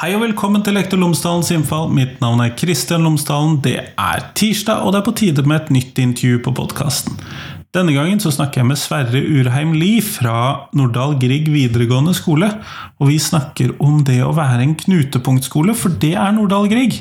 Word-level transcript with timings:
Hei 0.00 0.14
og 0.16 0.22
velkommen 0.22 0.62
til 0.64 0.72
Lektor 0.72 0.96
Lomsdalens 0.96 1.50
innfall. 1.52 1.90
Mitt 1.92 2.22
navn 2.22 2.40
er 2.40 2.54
Kristian 2.56 3.02
Lomsdalen. 3.04 3.58
Det 3.60 3.74
er 3.84 4.22
tirsdag, 4.32 4.78
og 4.80 4.94
det 4.94 5.02
er 5.02 5.04
på 5.04 5.12
tide 5.18 5.42
med 5.44 5.58
et 5.58 5.72
nytt 5.76 5.98
intervju 6.00 6.38
på 6.46 6.54
podkasten. 6.56 7.18
Denne 7.76 7.92
gangen 7.92 8.22
så 8.24 8.32
snakker 8.32 8.62
jeg 8.62 8.68
med 8.70 8.80
Sverre 8.80 9.20
Urheim 9.20 9.74
Lie 9.76 10.00
fra 10.00 10.70
Nordahl 10.72 11.18
Grieg 11.20 11.50
videregående 11.52 12.14
skole. 12.16 12.48
Og 12.96 13.10
vi 13.10 13.18
snakker 13.20 13.74
om 13.76 13.98
det 14.08 14.22
å 14.24 14.32
være 14.38 14.64
en 14.64 14.72
knutepunktskole, 14.80 15.76
for 15.76 15.92
det 16.00 16.14
er 16.16 16.32
Nordahl 16.32 16.72
Grieg. 16.72 16.96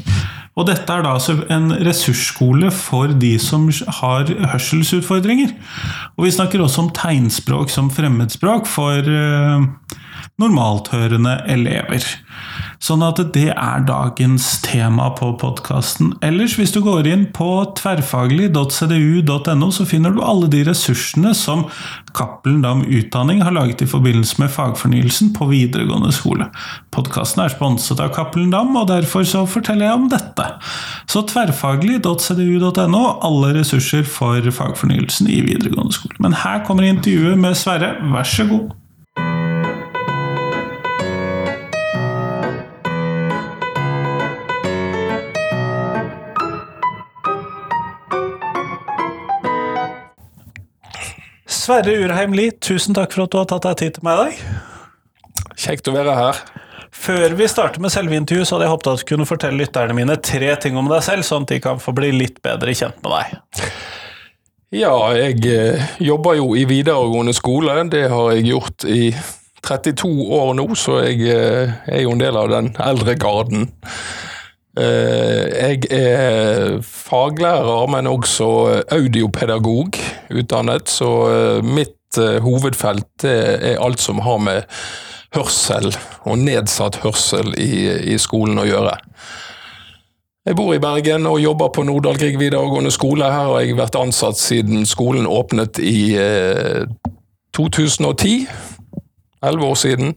Og 0.60 0.68
dette 0.68 0.92
er 0.92 1.08
da 1.08 1.16
altså 1.16 1.38
en 1.48 1.72
ressursskole 1.88 2.68
for 2.76 3.16
de 3.16 3.32
som 3.40 3.70
har 4.02 4.28
hørselsutfordringer. 4.28 5.56
Og 6.20 6.28
vi 6.28 6.36
snakker 6.36 6.68
også 6.68 6.84
om 6.84 6.92
tegnspråk 7.00 7.72
som 7.72 7.88
fremmedspråk 7.96 8.68
for 8.68 9.08
uh, 9.08 9.64
normalthørende 10.40 11.38
elever. 11.52 12.04
Sånn 12.80 13.02
at 13.04 13.20
det 13.36 13.50
er 13.52 13.82
dagens 13.84 14.46
tema 14.64 15.10
på 15.18 15.34
podkasten. 15.42 16.14
Ellers, 16.24 16.56
hvis 16.56 16.72
du 16.72 16.80
går 16.86 17.08
inn 17.12 17.26
på 17.36 17.66
tverrfaglig.cdu.no, 17.76 19.68
så 19.76 19.84
finner 19.88 20.16
du 20.16 20.22
alle 20.24 20.48
de 20.52 20.64
ressursene 20.70 21.34
som 21.36 21.66
Cappelen 22.16 22.62
Dam 22.64 22.86
Utdanning 22.88 23.44
har 23.44 23.52
laget 23.58 23.84
i 23.84 23.90
forbindelse 23.90 24.40
med 24.40 24.54
fagfornyelsen 24.56 25.34
på 25.36 25.50
videregående 25.52 26.14
skole. 26.16 26.48
Podkasten 26.96 27.44
er 27.44 27.52
sponset 27.52 28.00
av 28.00 28.14
Cappelen 28.16 28.52
Dam, 28.56 28.72
og 28.80 28.88
derfor 28.94 29.28
så 29.28 29.44
forteller 29.44 29.90
jeg 29.90 30.00
om 30.00 30.08
dette. 30.16 30.46
Så 31.12 31.20
tverrfaglig.cdu.no, 31.34 33.04
alle 33.28 33.54
ressurser 33.60 34.08
for 34.08 34.40
fagfornyelsen 34.40 35.28
i 35.28 35.44
videregående 35.52 36.00
skole. 36.00 36.16
Men 36.24 36.40
her 36.46 36.64
kommer 36.64 36.88
intervjuet 36.88 37.36
med 37.40 37.60
Sverre, 37.60 37.98
vær 38.14 38.24
så 38.24 38.48
god. 38.48 38.72
Sverre 51.70 52.00
Urheim 52.02 52.32
Lie, 52.34 52.50
tusen 52.66 52.96
takk 52.98 53.12
for 53.14 53.28
at 53.28 53.30
du 53.30 53.36
har 53.38 53.44
tatt 53.46 53.66
deg 53.68 53.76
tid 53.78 53.98
til 54.00 54.06
meg 54.08 54.16
i 54.18 54.22
dag. 54.24 55.50
Kjekt 55.54 55.90
å 55.92 55.92
være 55.94 56.16
her. 56.18 56.40
Før 56.90 57.36
vi 57.38 57.46
starter 57.52 57.84
med 57.84 57.94
selve 57.94 58.18
intervjuet, 58.18 58.50
så 58.50 58.56
hadde 58.56 58.66
jeg 58.66 58.74
håpet 58.74 58.90
at 58.90 59.04
du 59.04 59.08
kunne 59.12 59.28
fortelle 59.30 59.62
lytterne 59.62 59.94
mine 59.94 60.16
tre 60.18 60.50
ting 60.64 60.80
om 60.82 60.90
deg 60.90 61.04
selv, 61.06 61.28
sånn 61.28 61.46
at 61.46 61.54
de 61.54 61.60
kan 61.62 61.78
få 61.84 61.94
bli 61.94 62.10
litt 62.16 62.40
bedre 62.42 62.74
kjent 62.74 62.98
med 63.06 63.14
deg. 63.14 63.62
Ja, 64.80 64.96
jeg 65.14 65.46
eh, 65.46 65.94
jobber 66.02 66.40
jo 66.40 66.56
i 66.58 66.66
videregående 66.66 67.38
skole. 67.38 67.78
Det 67.94 68.08
har 68.16 68.34
jeg 68.34 68.50
gjort 68.50 68.90
i 68.90 69.04
32 69.70 70.10
år 70.40 70.56
nå, 70.58 70.66
så 70.74 71.04
jeg 71.04 71.22
eh, 71.36 71.78
er 71.86 72.02
jo 72.02 72.18
en 72.18 72.26
del 72.26 72.42
av 72.48 72.50
den 72.50 72.74
eldre 72.82 73.14
garden. 73.22 73.70
Eh, 74.80 75.70
jeg 75.70 75.80
er 75.92 76.78
faglærer, 76.82 77.88
men 77.92 78.08
også 78.08 78.48
audiopedagog 78.92 79.98
utdannet, 80.32 80.90
så 80.90 81.10
eh, 81.28 81.66
mitt 81.66 82.18
eh, 82.18 82.38
hovedfelt 82.44 83.26
er 83.28 83.82
alt 83.84 84.00
som 84.00 84.22
har 84.24 84.38
med 84.38 84.62
hørsel 85.36 85.92
og 86.24 86.40
nedsatt 86.40 87.02
hørsel 87.04 87.52
i, 87.60 88.14
i 88.14 88.18
skolen 88.18 88.62
å 88.62 88.68
gjøre. 88.70 88.96
Jeg 90.48 90.56
bor 90.56 90.72
i 90.74 90.80
Bergen 90.82 91.28
og 91.28 91.42
jobber 91.44 91.74
på 91.76 91.84
Nordahl 91.84 92.18
Grieg 92.18 92.40
videregående 92.40 92.94
skole. 92.96 93.28
Her 93.28 93.52
har 93.52 93.60
jeg 93.60 93.78
vært 93.78 94.00
ansatt 94.00 94.40
siden 94.40 94.88
skolen 94.88 95.28
åpnet 95.28 95.82
i 95.84 96.16
2010. 97.58 98.48
Elleve 99.44 99.70
år 99.70 99.78
siden 99.84 100.16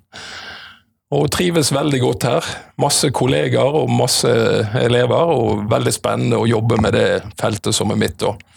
og 1.12 1.28
trives 1.32 1.72
veldig 1.74 2.00
godt 2.00 2.28
her. 2.28 2.46
Masse 2.80 3.10
kollegaer 3.12 3.82
og 3.82 3.90
masse 3.92 4.30
elever, 4.80 5.34
og 5.36 5.66
veldig 5.70 5.92
spennende 5.92 6.40
å 6.40 6.48
jobbe 6.48 6.80
med 6.80 6.96
det 6.96 7.08
feltet 7.40 7.76
som 7.76 7.92
er 7.92 8.00
mitt. 8.00 8.22
Også. 8.22 8.52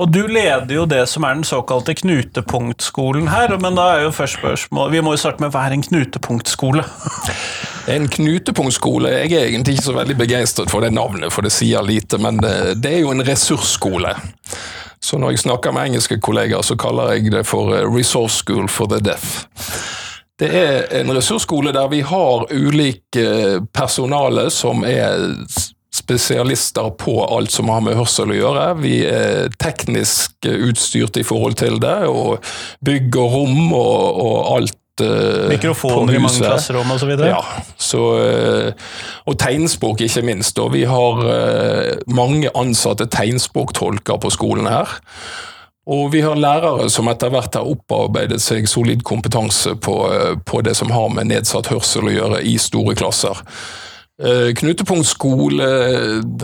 Og 0.00 0.08
du 0.08 0.22
leder 0.32 0.72
jo 0.72 0.86
det 0.88 1.02
som 1.12 1.26
er 1.28 1.36
den 1.36 1.44
såkalte 1.44 1.92
knutepunktskolen 1.98 3.28
her, 3.28 3.52
men 3.60 3.76
da 3.76 3.86
er 3.94 4.06
jo 4.06 4.14
først 4.16 4.38
spørsmål 4.38 4.94
Vi 4.94 5.02
må 5.04 5.12
jo 5.12 5.20
starte 5.20 5.44
med 5.44 5.52
hva 5.52 5.66
er 5.68 5.76
en 5.76 5.84
knutepunktskole? 5.84 6.86
En 7.90 8.06
knutepunktskole 8.12 9.10
Jeg 9.12 9.32
er 9.34 9.46
egentlig 9.48 9.76
ikke 9.76 9.86
så 9.88 9.94
veldig 9.96 10.16
begeistret 10.16 10.72
for 10.72 10.84
det 10.84 10.92
navnet, 10.94 11.32
for 11.32 11.44
det 11.44 11.52
sier 11.52 11.84
lite, 11.84 12.20
men 12.22 12.38
det, 12.40 12.90
er 12.90 13.00
jo 13.02 13.12
en 13.12 13.24
ressursskole. 13.26 14.12
Så 15.00 15.18
når 15.18 15.34
jeg 15.34 15.44
snakker 15.46 15.74
med 15.74 15.90
engelske 15.90 16.20
kollegaer, 16.20 16.62
så 16.64 16.76
kaller 16.80 17.16
jeg 17.16 17.32
det 17.32 17.46
for 17.48 17.72
Resource 17.88 18.44
School 18.44 18.68
for 18.68 18.88
the 18.92 19.00
Deaf. 19.04 19.40
Det 20.40 20.48
er 20.56 20.86
en 21.02 21.12
ressursskole 21.12 21.74
der 21.76 21.90
vi 21.92 22.00
har 22.06 22.46
ulike 22.48 23.60
personale 23.76 24.48
som 24.54 24.86
er 24.88 25.34
spesialister 25.94 26.90
på 26.90 27.18
alt 27.26 27.52
som 27.52 27.68
har 27.68 27.82
med 27.84 27.98
hørsel 27.98 28.32
å 28.32 28.38
gjøre. 28.38 28.66
Vi 28.80 28.94
er 29.06 29.50
teknisk 29.60 30.46
utstyrt 30.46 31.18
i 31.20 31.26
forhold 31.26 31.58
til 31.60 31.80
det, 31.82 31.96
og 32.08 32.38
bygger 32.86 33.34
rom 33.34 33.74
og, 33.74 34.20
og 34.22 34.36
alt 34.54 35.04
eh, 35.04 35.50
Mikrofoner 35.50 36.16
i 36.16 36.22
mange 36.22 36.40
klasserom 36.44 36.94
osv.? 36.94 37.12
Ja. 37.26 37.42
Så, 37.74 38.04
eh, 38.22 38.88
og 39.26 39.38
tegnspråk, 39.42 40.06
ikke 40.06 40.24
minst. 40.30 40.58
Og 40.62 40.72
vi 40.76 40.86
har 40.88 41.24
eh, 41.34 41.92
mange 42.06 42.52
ansatte 42.54 43.10
tegnspråktolker 43.10 44.22
på 44.22 44.32
skolen 44.38 44.70
her. 44.70 45.00
Og 45.90 46.12
vi 46.12 46.22
har 46.22 46.38
lærere 46.38 46.86
som 46.92 47.08
etter 47.10 47.32
hvert 47.32 47.56
har 47.58 47.66
opparbeidet 47.66 48.38
seg 48.42 48.68
solid 48.70 49.02
kompetanse 49.06 49.74
på, 49.82 49.96
eh, 50.14 50.34
på 50.46 50.62
det 50.62 50.76
som 50.78 50.92
har 50.94 51.10
med 51.10 51.30
nedsatt 51.32 51.72
hørsel 51.72 52.10
å 52.10 52.14
gjøre 52.14 52.42
i 52.46 52.56
store 52.58 52.94
klasser. 52.98 53.44
Knutepunkt 54.20 55.08
skole 55.08 55.66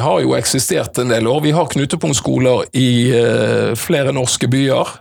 har 0.00 0.20
jo 0.24 0.30
eksistert 0.32 0.96
en 0.96 1.10
del 1.12 1.26
år. 1.28 1.42
Vi 1.44 1.50
har 1.52 1.68
knutepunktskoler 1.68 2.70
i 2.72 3.12
eh, 3.12 3.74
flere 3.76 4.14
norske 4.16 4.48
byer. 4.48 4.94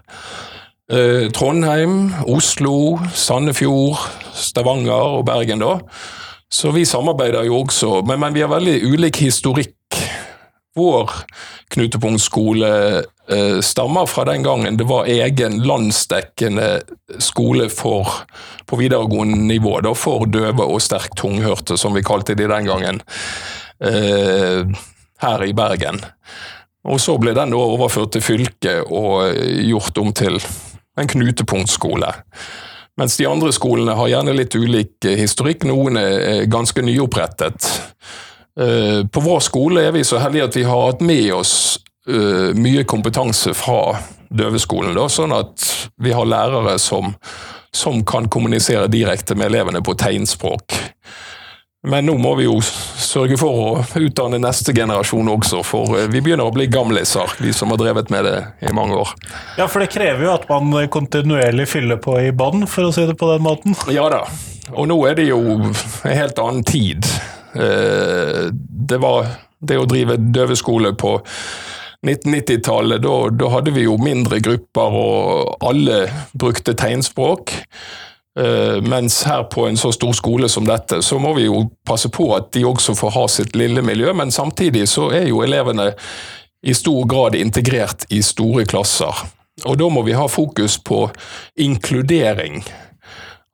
Trondheim, 1.34 2.12
Oslo, 2.30 3.00
Sandefjord, 3.16 3.96
Stavanger 4.38 5.16
og 5.16 5.24
Bergen, 5.26 5.64
da. 5.64 5.80
Så 6.52 6.72
vi 6.76 6.84
samarbeider 6.86 7.48
jo 7.48 7.64
også, 7.64 8.04
men, 8.06 8.20
men 8.22 8.36
vi 8.36 8.44
har 8.44 8.52
veldig 8.52 8.76
ulik 8.92 9.24
historikk. 9.24 9.74
Vår 10.76 11.12
knutepunktskole 11.74 12.72
Eh, 13.28 13.60
stammer 13.60 14.06
fra 14.06 14.26
den 14.26 14.44
gangen 14.44 14.78
det 14.78 14.84
var 14.84 15.06
egen 15.06 15.64
landsdekkende 15.64 16.82
skole 17.18 17.70
for, 17.70 18.08
på 18.66 18.78
videregående 18.78 19.38
nivå 19.38 19.80
da, 19.82 19.96
for 19.98 20.28
døve 20.30 20.62
og 20.62 20.82
sterkt 20.82 21.18
tunghørte, 21.18 21.78
som 21.78 21.98
vi 21.98 22.04
kalte 22.06 22.36
det 22.38 22.52
den 22.52 22.70
gangen, 22.70 23.02
eh, 23.82 24.62
her 25.26 25.46
i 25.46 25.54
Bergen. 25.58 26.04
Og 26.86 27.00
Så 27.02 27.18
ble 27.18 27.34
den 27.34 27.54
overført 27.58 28.12
til 28.14 28.22
fylket 28.22 28.86
og 28.94 29.34
gjort 29.42 29.98
om 29.98 30.14
til 30.14 30.38
en 30.98 31.08
knutepunktskole. 31.08 32.12
Mens 32.98 33.18
de 33.18 33.26
andre 33.28 33.50
skolene 33.52 33.96
har 33.98 34.08
gjerne 34.08 34.38
litt 34.38 34.54
ulik 34.56 35.02
historikk. 35.02 35.66
Noen 35.66 35.98
er 35.98 36.46
ganske 36.46 36.86
nyopprettet. 36.86 37.82
Eh, 38.60 39.08
på 39.08 39.20
vår 39.20 39.40
skole 39.40 39.84
er 39.84 39.92
vi 39.92 40.04
så 40.04 40.20
heldige 40.22 40.48
at 40.48 40.56
vi 40.56 40.64
har 40.64 40.86
hatt 40.86 41.02
med 41.04 41.34
oss 41.36 41.80
uh, 42.08 42.54
mye 42.56 42.86
kompetanse 42.88 43.52
fra 43.58 43.98
døveskolen, 44.30 44.96
da, 44.96 45.10
sånn 45.12 45.34
at 45.36 45.66
vi 46.02 46.14
har 46.16 46.28
lærere 46.28 46.78
som, 46.80 47.14
som 47.76 48.00
kan 48.08 48.30
kommunisere 48.32 48.88
direkte 48.92 49.36
med 49.36 49.52
elevene 49.52 49.84
på 49.84 49.98
tegnspråk. 50.00 50.78
Men 51.86 52.08
nå 52.08 52.16
må 52.18 52.32
vi 52.40 52.48
jo 52.48 52.56
sørge 52.64 53.38
for 53.38 53.60
å 53.62 54.00
utdanne 54.00 54.40
neste 54.42 54.74
generasjon 54.74 55.28
også, 55.36 55.62
for 55.68 56.00
eh, 56.00 56.08
vi 56.10 56.24
begynner 56.24 56.48
å 56.48 56.56
bli 56.56 56.66
gamliser, 56.72 57.36
vi 57.44 57.54
som 57.54 57.76
har 57.76 57.82
drevet 57.84 58.10
med 58.14 58.26
det 58.26 58.40
i 58.66 58.74
mange 58.74 58.98
år. 59.04 59.12
Ja, 59.60 59.68
for 59.68 59.84
det 59.84 59.92
krever 59.94 60.26
jo 60.26 60.34
at 60.34 60.48
man 60.50 60.74
kontinuerlig 60.96 61.68
fyller 61.76 62.00
på 62.02 62.18
i 62.24 62.32
bånn, 62.32 62.66
for 62.72 62.88
å 62.88 62.96
si 62.96 63.06
det 63.06 63.20
på 63.20 63.36
den 63.36 63.46
måten? 63.46 63.78
Ja 63.94 64.08
da, 64.14 64.24
og 64.74 64.88
nå 64.90 64.98
er 65.10 65.20
det 65.20 65.28
jo 65.28 65.44
en 65.60 65.76
helt 66.08 66.40
annen 66.42 66.64
tid. 66.66 67.06
Eh, 67.56 68.50
det 68.90 68.98
var 69.02 69.28
det 69.60 69.80
å 69.80 69.88
drive 69.90 70.18
døveskole 70.20 70.94
på 71.00 71.18
1990-tallet, 72.06 73.02
da, 73.02 73.14
da, 73.34 73.50
hadde 73.50 73.74
vi 73.74 73.86
jo 73.88 73.96
mindre 74.02 74.40
grupper, 74.44 74.98
og 75.00 75.64
alle 75.66 76.04
brukte 76.38 76.76
tegnspråk. 76.78 77.56
Uh, 78.36 78.82
mens 78.84 79.22
her 79.24 79.46
på 79.48 79.64
en 79.64 79.78
så 79.80 79.94
stor 79.96 80.12
skole 80.12 80.50
som 80.52 80.66
dette, 80.68 80.98
så 81.00 81.16
må 81.24 81.32
vi 81.38 81.46
jo 81.46 81.62
passe 81.88 82.10
på 82.12 82.28
at 82.36 82.50
de 82.52 82.66
også 82.68 82.92
får 83.00 83.14
ha 83.16 83.22
sitt 83.32 83.56
lille 83.56 83.80
miljø, 83.80 84.12
men 84.12 84.34
samtidig 84.36 84.90
så 84.92 85.08
er 85.16 85.30
jo 85.30 85.40
elevene 85.46 85.94
i 86.68 86.76
stor 86.76 87.08
grad 87.08 87.38
integrert 87.40 88.04
i 88.12 88.20
store 88.26 88.66
klasser. 88.68 89.24
Og 89.64 89.78
da 89.80 89.88
må 89.88 90.04
vi 90.04 90.18
ha 90.20 90.28
fokus 90.28 90.76
på 90.84 91.06
inkludering. 91.64 92.60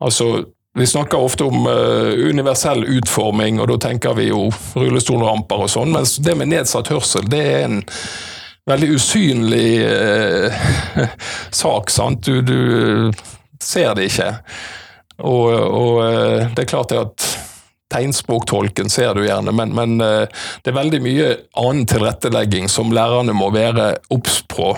Altså 0.01 0.31
vi 0.77 0.87
snakker 0.87 1.19
ofte 1.19 1.43
om 1.43 1.65
uh, 1.67 2.11
universell 2.29 2.85
utforming, 2.87 3.59
og 3.59 3.67
da 3.73 3.79
tenker 3.89 4.15
vi 4.15 4.29
jo 4.29 4.45
rullestolramper 4.75 5.65
og 5.65 5.71
sånn, 5.73 5.91
mens 5.91 6.15
det 6.23 6.37
med 6.39 6.53
nedsatt 6.53 6.93
hørsel 6.93 7.27
det 7.31 7.41
er 7.43 7.65
en 7.65 7.81
veldig 8.69 8.89
usynlig 8.95 9.85
eh, 9.85 10.53
sak. 11.49 11.89
sant? 11.89 12.25
Du, 12.25 12.41
du, 12.41 13.11
ser 13.61 13.95
det 13.95 14.09
ikke. 14.09 14.31
Og, 15.21 15.49
og, 15.53 15.95
eh, 16.05 16.51
det 16.55 16.65
er 16.65 16.71
klart 16.71 16.93
at 16.97 17.27
tegnspråktolken 17.91 18.89
ser 18.89 19.13
du 19.17 19.25
gjerne, 19.25 19.53
men, 19.55 19.73
men 19.75 19.97
eh, 20.01 20.43
det 20.63 20.71
er 20.71 20.79
veldig 20.79 21.01
mye 21.03 21.31
annen 21.59 21.87
tilrettelegging 21.89 22.69
som 22.71 22.93
lærerne 22.95 23.35
må 23.37 23.51
være 23.53 23.95
obs 24.13 24.41
på. 24.49 24.73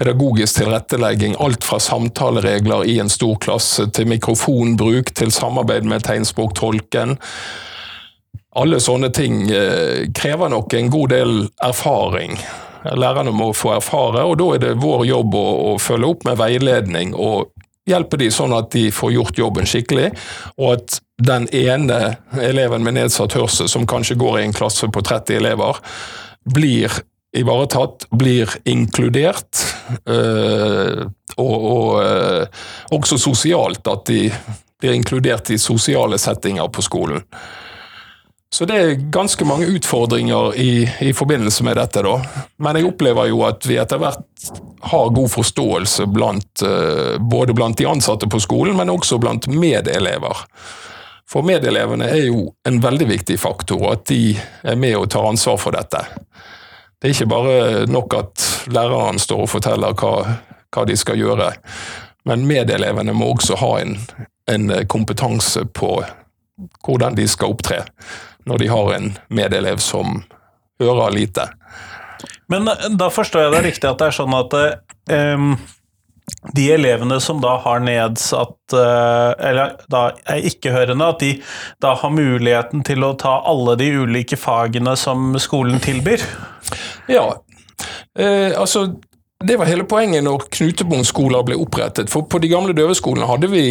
Pedagogisk 0.00 0.56
tilrettelegging, 0.56 1.34
alt 1.38 1.64
fra 1.64 1.76
samtaleregler 1.80 2.86
i 2.88 2.94
en 3.02 3.10
stor 3.12 3.34
klasse 3.36 3.84
til 3.92 4.08
mikrofonbruk, 4.08 5.12
til 5.12 5.28
samarbeid 5.28 5.84
med 5.84 6.06
tegnspråktolken. 6.06 7.18
Alle 8.56 8.78
sånne 8.80 9.10
ting 9.12 9.42
eh, 9.52 10.08
krever 10.16 10.48
nok 10.48 10.72
en 10.78 10.88
god 10.90 11.12
del 11.12 11.34
erfaring. 11.68 12.38
Lærerne 12.96 13.34
må 13.36 13.50
få 13.52 13.74
erfare, 13.76 14.24
og 14.24 14.38
da 14.40 14.46
er 14.54 14.64
det 14.64 14.78
vår 14.80 15.04
jobb 15.10 15.36
å, 15.36 15.44
å 15.74 15.76
følge 15.76 16.14
opp 16.14 16.24
med 16.30 16.40
veiledning 16.40 17.12
og 17.12 17.52
hjelpe 17.90 18.16
de 18.20 18.30
sånn 18.32 18.56
at 18.56 18.72
de 18.72 18.86
får 18.94 19.12
gjort 19.18 19.38
jobben 19.42 19.68
skikkelig, 19.68 20.08
og 20.56 20.78
at 20.78 20.98
den 21.20 21.44
ene 21.52 22.16
eleven 22.40 22.88
med 22.88 22.96
nedsatt 22.96 23.36
hørsel, 23.36 23.68
som 23.68 23.84
kanskje 23.88 24.16
går 24.20 24.40
i 24.40 24.48
en 24.48 24.56
klasse 24.56 24.88
på 24.88 25.04
30 25.04 25.42
elever, 25.42 25.84
blir 26.48 27.02
ivaretatt, 27.36 28.08
blir 28.10 28.50
inkludert, 28.64 29.62
øh, 30.08 31.06
og, 31.36 31.56
og 31.70 32.02
øh, 32.02 32.46
også 32.90 33.18
sosialt 33.18 33.86
at 33.86 34.06
de 34.10 34.24
blir 34.80 34.96
inkludert 34.96 35.50
i 35.50 35.58
sosiale 35.58 36.18
settinger 36.18 36.68
på 36.68 36.82
skolen. 36.82 37.22
Så 38.52 38.66
det 38.66 38.76
er 38.76 39.02
ganske 39.14 39.44
mange 39.46 39.68
utfordringer 39.70 40.56
i, 40.58 40.88
i, 41.00 41.12
forbindelse 41.14 41.64
med 41.64 41.76
dette, 41.78 42.02
da. 42.02 42.16
Men 42.58 42.80
jeg 42.80 42.88
opplever 42.88 43.28
jo 43.30 43.44
at 43.46 43.66
vi 43.68 43.76
etter 43.78 44.00
hvert 44.02 44.50
har 44.90 45.12
god 45.14 45.30
forståelse 45.30 46.08
blant, 46.10 46.64
uh, 46.66 47.14
både 47.22 47.54
blant 47.54 47.78
de 47.78 47.86
ansatte 47.86 48.26
på 48.26 48.40
skolen, 48.42 48.74
men 48.76 48.90
også 48.90 49.20
blant 49.22 49.46
medelever. 49.54 50.42
For 51.30 51.46
medelevene 51.46 52.08
er 52.10 52.24
jo 52.26 52.48
en 52.66 52.80
veldig 52.82 53.06
viktig 53.12 53.38
faktor, 53.38 53.86
at 53.92 54.08
de 54.10 54.34
er 54.66 54.74
med 54.74 54.96
og 54.98 55.06
tar 55.14 55.30
ansvar 55.30 55.60
for 55.62 55.78
dette. 55.78 56.02
Det 57.00 57.08
er 57.08 57.14
ikke 57.14 57.32
bare 57.32 57.86
nok 57.88 58.14
at 58.18 58.46
læreren 58.68 59.18
står 59.18 59.46
og 59.46 59.52
forteller 59.54 59.94
hva, 59.96 60.36
hva 60.68 60.84
de 60.84 60.96
skal 61.00 61.16
gjøre, 61.16 61.52
men 62.28 62.44
medelevene 62.48 63.14
må 63.16 63.30
også 63.32 63.56
ha 63.62 63.70
en, 63.80 63.96
en 64.52 64.74
kompetanse 64.84 65.64
på 65.72 65.94
hvordan 66.84 67.16
de 67.16 67.24
skal 67.28 67.54
opptre 67.54 67.82
når 68.44 68.60
de 68.60 68.68
har 68.68 68.92
en 68.94 69.10
medelev 69.32 69.80
som 69.80 70.22
hører 70.80 71.10
lite. 71.16 71.48
Men 72.52 72.68
eh, 72.68 72.88
da 72.90 73.10
forstår 73.10 73.46
jeg 73.46 73.54
det 73.54 73.66
riktig 73.68 73.90
at 73.90 74.00
det 74.00 74.10
er 74.10 74.16
sånn 74.16 74.36
at 74.36 74.56
um, 74.56 75.52
de 76.56 76.66
elevene 76.72 77.20
som 77.20 77.40
da 77.42 77.56
har 77.64 77.82
nedsatt 77.84 78.74
uh, 78.76 79.32
Eller 79.34 79.74
da 79.92 80.02
er 80.30 80.46
ikke-hørende, 80.48 81.08
at 81.12 81.20
de 81.20 81.30
da 81.82 81.94
har 82.00 82.14
muligheten 82.14 82.84
til 82.86 83.04
å 83.04 83.14
ta 83.18 83.40
alle 83.50 83.76
de 83.80 83.90
ulike 84.04 84.38
fagene 84.40 84.96
som 84.98 85.34
skolen 85.42 85.82
tilbyr? 85.82 86.24
Ja, 87.10 87.26
eh, 88.18 88.52
altså 88.60 88.86
det 89.44 89.56
var 89.56 89.64
hele 89.70 89.86
poenget 89.88 90.24
når 90.24 90.44
knutepunktskoler 90.52 91.44
ble 91.48 91.56
opprettet. 91.56 92.10
For 92.12 92.28
på 92.28 92.38
de 92.42 92.50
gamle 92.52 92.76
døveskolene 92.76 93.28
hadde 93.28 93.48
vi 93.48 93.64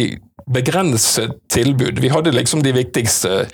begrenset 0.50 1.36
tilbud. 1.52 2.00
Vi 2.02 2.10
hadde 2.10 2.32
liksom 2.34 2.62
de 2.62 2.72
viktigste 2.74 3.46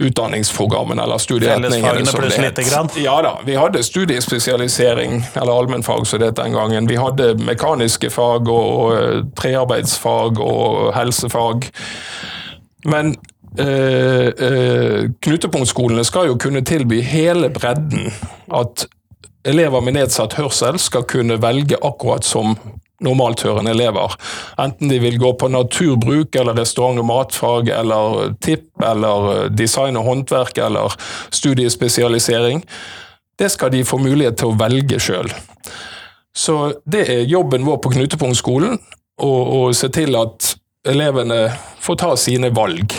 utdanningsprogrammene 0.00 1.02
eller 1.02 1.18
studieretningene. 1.18 2.06
som 2.06 2.22
det 2.22 2.32
het. 2.32 2.96
Ja 2.96 3.18
da, 3.22 3.34
vi 3.44 3.54
hadde 3.54 3.82
studiespesialisering, 3.82 5.26
eller 5.34 5.52
allmennfag 5.52 6.06
som 6.06 6.18
det 6.22 6.30
het 6.30 6.36
den 6.36 6.56
gangen. 6.56 6.88
Vi 6.88 6.96
hadde 6.96 7.34
mekaniske 7.44 8.10
fag 8.10 8.48
og 8.48 8.92
uh, 8.92 9.24
trearbeidsfag 9.36 10.40
og 10.40 10.94
helsefag. 10.96 11.68
Men 12.84 13.16
øh, 13.58 14.32
øh, 14.38 15.10
knutepunktskolene 15.20 16.04
skal 16.04 16.26
jo 16.26 16.38
kunne 16.40 16.60
tilby 16.60 17.02
hele 17.02 17.50
bredden. 17.50 18.12
At 18.54 18.86
elever 19.44 19.80
med 19.80 19.96
nedsatt 19.96 20.36
hørsel 20.38 20.78
skal 20.80 21.06
kunne 21.08 21.40
velge 21.42 21.78
akkurat 21.82 22.26
som 22.26 22.56
normalthørende 23.00 23.72
elever. 23.72 24.12
Enten 24.60 24.90
de 24.92 24.98
vil 25.00 25.18
gå 25.18 25.32
på 25.40 25.48
naturbruk 25.48 26.36
eller 26.36 26.58
restaurant- 26.58 27.00
og 27.00 27.06
matfag 27.08 27.68
eller 27.72 28.34
tipp 28.44 28.68
eller 28.84 29.48
design 29.48 29.96
og 29.96 30.04
håndverk 30.04 30.58
eller 30.58 30.96
studiespesialisering. 31.30 32.64
Det 33.38 33.48
skal 33.50 33.72
de 33.72 33.84
få 33.84 33.98
mulighet 33.98 34.36
til 34.36 34.52
å 34.52 34.58
velge 34.60 35.00
sjøl. 35.00 35.32
Så 36.36 36.74
det 36.84 37.06
er 37.08 37.28
jobben 37.28 37.64
vår 37.66 37.80
på 37.82 37.92
Knutepunktskolen, 37.96 38.78
å 39.20 39.72
se 39.76 39.88
til 39.92 40.14
at 40.16 40.54
elevene 40.88 41.50
får 41.80 41.96
ta 42.00 42.14
sine 42.16 42.52
valg. 42.56 42.94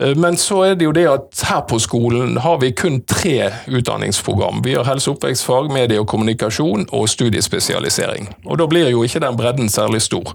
Eh, 0.00 0.16
men 0.16 0.36
så 0.36 0.62
er 0.62 0.74
det 0.74 0.86
jo 0.86 0.94
det 0.96 1.06
at 1.10 1.44
her 1.48 1.62
på 1.68 1.78
skolen 1.82 2.36
har 2.40 2.58
vi 2.62 2.72
kun 2.72 3.00
tre 3.08 3.50
utdanningsprogram. 3.66 4.62
Vi 4.64 4.74
har 4.74 4.84
helse- 4.88 5.10
og 5.10 5.16
oppvekstfag, 5.16 5.72
medie 5.72 6.00
og 6.00 6.08
kommunikasjon 6.08 6.88
og 6.92 7.08
studiespesialisering. 7.08 8.28
Og 8.46 8.58
da 8.58 8.66
blir 8.66 8.90
jo 8.90 9.02
ikke 9.02 9.20
den 9.20 9.36
bredden 9.36 9.68
særlig 9.68 10.02
stor. 10.02 10.34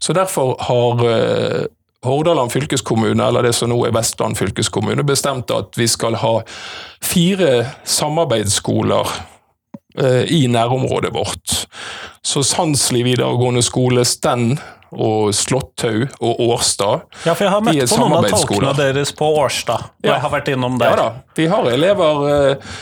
Så 0.00 0.12
derfor 0.12 0.56
har 0.60 1.06
eh, 1.08 1.64
Hordaland 2.04 2.52
fylkeskommune, 2.52 3.26
eller 3.26 3.42
det 3.42 3.54
som 3.56 3.70
nå 3.72 3.78
er 3.86 3.94
Vestland 3.96 4.36
fylkeskommune, 4.36 5.04
bestemt 5.08 5.50
at 5.50 5.72
vi 5.76 5.86
skal 5.88 6.18
ha 6.20 6.34
fire 7.00 7.64
samarbeidsskoler 7.84 9.08
eh, 9.98 10.24
i 10.28 10.46
nærområdet 10.46 11.14
vårt. 11.14 11.66
Så 12.24 12.42
Sandsli 12.44 13.02
videregående 13.02 13.62
skole, 13.62 14.04
Sten 14.04 14.58
og 14.94 15.34
Slåtthaug 15.34 16.08
og 16.20 16.40
Årstad. 16.40 17.06
Ja, 17.24 17.34
for 17.34 17.46
jeg 17.46 17.52
har 17.54 17.64
møtt 17.64 17.90
på 17.90 18.00
noen 18.00 18.18
av 18.18 18.28
tolkene 18.30 18.74
deres 18.78 19.14
på 19.16 19.30
Årstad. 19.40 19.88
Og 20.02 20.08
ja. 20.08 20.14
jeg 20.14 20.24
har 20.26 20.34
vært 20.34 20.50
innom 20.54 20.78
der. 20.80 20.94
Ja 20.94 21.00
da, 21.00 21.08
vi 21.36 21.48
har 21.50 21.70
elever 21.70 22.26
eh, 22.30 22.74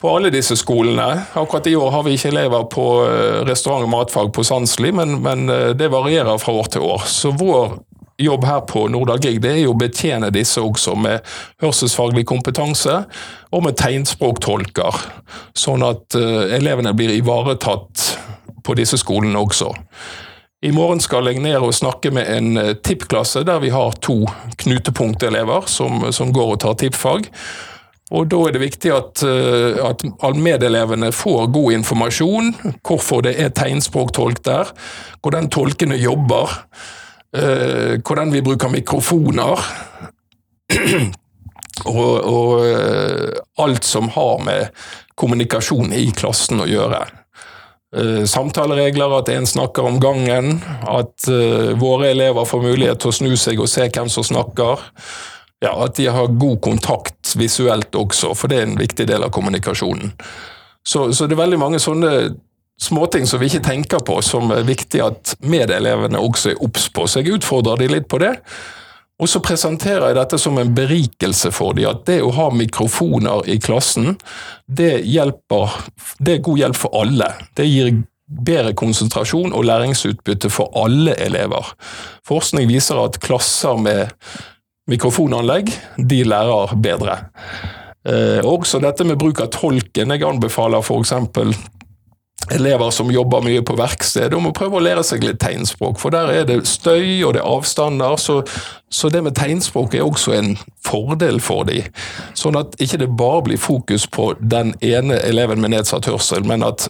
på 0.00 0.12
alle 0.16 0.30
disse 0.34 0.56
skolene. 0.60 1.08
Akkurat 1.38 1.66
i 1.70 1.76
år 1.76 1.90
har 1.94 2.04
vi 2.06 2.16
ikke 2.18 2.32
elever 2.32 2.68
på 2.72 2.86
eh, 3.06 3.40
restaurant- 3.48 3.86
og 3.86 3.92
matfag 3.92 4.32
på 4.34 4.44
Sandsli, 4.46 4.92
men, 4.92 5.18
men, 5.24 5.48
eh, 5.52 5.72
det 5.76 5.90
varierer 5.92 6.40
fra 6.42 6.56
år 6.60 6.70
til 6.74 6.86
år. 6.86 7.06
Så 7.10 7.34
vår 7.36 7.78
jobb 8.20 8.44
her 8.46 8.60
på 8.70 8.86
Nordahl 8.88 9.18
Grieg 9.18 9.40
det 9.42 9.56
er 9.56 9.62
jo 9.64 9.72
å 9.72 9.78
betjene 9.78 10.28
disse 10.30 10.62
også 10.62 10.94
med 10.94 11.24
hørselsfaglig 11.64 12.22
kompetanse 12.30 13.00
og 13.50 13.64
med 13.64 13.74
tegnspråktolker, 13.80 15.00
sånn 15.58 15.82
at 15.82 16.14
elevene 16.14 16.92
blir 16.94 17.10
ivaretatt 17.10 18.04
på 18.64 18.76
disse 18.78 18.98
skolene 19.00 19.42
også. 19.42 19.72
I 20.64 20.72
morgen 20.72 21.00
skal 21.02 21.26
jeg 21.28 21.42
ned 21.44 21.58
og 21.60 21.74
snakke 21.76 22.08
med 22.14 22.24
en 22.32 22.56
eh, 22.56 22.72
tippklasse 22.80 23.42
der 23.44 23.60
vi 23.60 23.68
har 23.74 23.98
to 24.00 24.22
knutepunktelever 24.62 25.66
som, 25.68 26.06
som 26.08 26.30
går 26.32 26.54
og 26.54 26.60
tar 26.62 26.78
tippfag. 26.80 27.26
Og 28.14 28.30
Da 28.32 28.38
er 28.46 28.54
det 28.54 28.62
viktig 28.62 28.92
at, 28.94 29.20
eh, 29.28 29.76
at 29.84 30.38
medelevene 30.40 31.10
får 31.12 31.50
god 31.52 31.76
informasjon, 31.76 32.48
hvorfor 32.80 33.26
det 33.26 33.34
er 33.44 33.52
tegnspråktolk 33.52 34.40
der, 34.46 34.70
hvordan 35.20 35.50
tolkene 35.52 35.98
jobber, 36.00 36.56
eh, 37.36 38.00
hvordan 38.00 38.32
vi 38.32 38.40
bruker 38.44 38.72
mikrofoner. 38.72 39.60
Og, 41.90 42.12
og 42.22 42.60
alt 43.58 43.84
som 43.84 44.06
har 44.14 44.38
med 44.46 44.84
kommunikasjon 45.18 45.90
i 45.98 46.04
klassen 46.14 46.62
å 46.62 46.68
gjøre. 46.70 47.00
Eh, 47.94 48.24
samtaleregler, 48.24 49.18
at 49.18 49.28
en 49.28 49.46
snakker 49.46 49.86
om 49.86 50.00
gangen, 50.00 50.56
at 50.82 51.28
uh, 51.30 51.70
våre 51.78 52.08
elever 52.10 52.44
får 52.44 52.62
mulighet 52.64 52.98
til 52.98 53.12
å 53.12 53.14
snu 53.14 53.36
seg 53.38 53.60
og 53.62 53.70
se 53.70 53.86
hvem 53.86 54.10
som 54.10 54.26
snakker. 54.26 54.82
Ja, 55.62 55.76
At 55.84 55.94
de 55.96 56.08
har 56.10 56.26
god 56.26 56.58
kontakt 56.60 57.36
visuelt 57.38 57.94
også, 57.94 58.32
for 58.34 58.50
det 58.50 58.58
er 58.58 58.66
en 58.66 58.80
viktig 58.80 59.06
del 59.06 59.22
av 59.22 59.30
kommunikasjonen. 59.30 60.10
Så, 60.84 61.12
så 61.14 61.28
det 61.28 61.36
er 61.36 61.44
veldig 61.44 61.60
mange 61.62 61.80
sånne 61.80 62.10
småting 62.82 63.28
som 63.30 63.40
vi 63.40 63.46
ikke 63.46 63.62
tenker 63.64 64.02
på, 64.04 64.18
som 64.26 64.50
er 64.52 64.66
viktig 64.66 65.00
at 65.00 65.36
medelevene 65.46 66.18
også 66.18 66.50
er 66.50 66.64
obs 66.66 66.90
på. 66.90 67.06
Så 67.06 67.22
jeg 67.22 67.38
utfordrer 67.38 67.84
de 67.84 67.92
litt 67.94 68.10
på 68.10 68.18
det. 68.20 68.34
Og 69.22 69.30
så 69.30 69.38
presenterer 69.44 70.08
jeg 70.10 70.18
dette 70.18 70.38
som 70.42 70.56
en 70.58 70.72
berikelse 70.74 71.52
for 71.54 71.76
dem, 71.76 71.86
at 71.92 72.02
det 72.08 72.18
å 72.24 72.32
ha 72.34 72.48
mikrofoner 72.54 73.46
i 73.50 73.60
klassen, 73.62 74.16
det 74.66 75.04
hjelper 75.06 75.70
Det 76.18 76.38
er 76.38 76.42
god 76.42 76.58
hjelp 76.58 76.78
for 76.78 76.98
alle. 76.98 77.28
Det 77.54 77.66
gir 77.68 77.92
bedre 78.24 78.72
konsentrasjon 78.74 79.52
og 79.54 79.66
læringsutbytte 79.68 80.50
for 80.50 80.72
alle 80.80 81.14
elever. 81.20 81.74
Forskning 82.26 82.66
viser 82.70 82.98
at 83.04 83.20
klasser 83.22 83.78
med 83.78 84.10
mikrofonanlegg, 84.90 85.70
de 85.96 86.24
lærer 86.26 86.74
bedre. 86.82 87.18
Eh, 88.04 88.40
også 88.44 88.82
dette 88.84 89.04
med 89.06 89.20
bruk 89.20 89.40
av 89.44 89.52
tolken. 89.54 90.12
Jeg 90.12 90.26
anbefaler 90.26 90.82
f.eks 90.82 91.14
elever 92.54 92.90
som 92.94 93.10
jobber 93.12 93.44
mye 93.44 93.62
på 93.66 93.76
verksted, 93.78 94.34
å 94.34 94.54
prøve 94.54 94.78
å 94.78 94.84
lære 94.84 95.04
seg 95.06 95.24
litt 95.26 95.40
tegnspråk. 95.42 95.98
For 96.00 96.14
der 96.14 96.32
er 96.32 96.48
det 96.48 96.62
støy 96.70 97.22
og 97.26 97.34
det 97.36 97.42
er 97.42 97.50
avstander, 97.50 98.16
så, 98.20 98.40
så 98.88 99.10
det 99.12 99.24
med 99.26 99.36
tegnspråk 99.38 99.96
er 99.98 100.06
også 100.06 100.36
en 100.38 100.54
fordel 100.84 101.40
for 101.44 101.66
dem. 101.68 101.88
Sånn 102.38 102.58
at 102.60 102.76
ikke 102.82 103.02
det 103.04 103.10
bare 103.18 103.46
blir 103.48 103.60
fokus 103.60 104.06
på 104.06 104.32
den 104.40 104.74
ene 104.84 105.18
eleven 105.24 105.62
med 105.64 105.74
nedsatt 105.74 106.08
hørsel, 106.10 106.46
men 106.46 106.66
at 106.66 106.88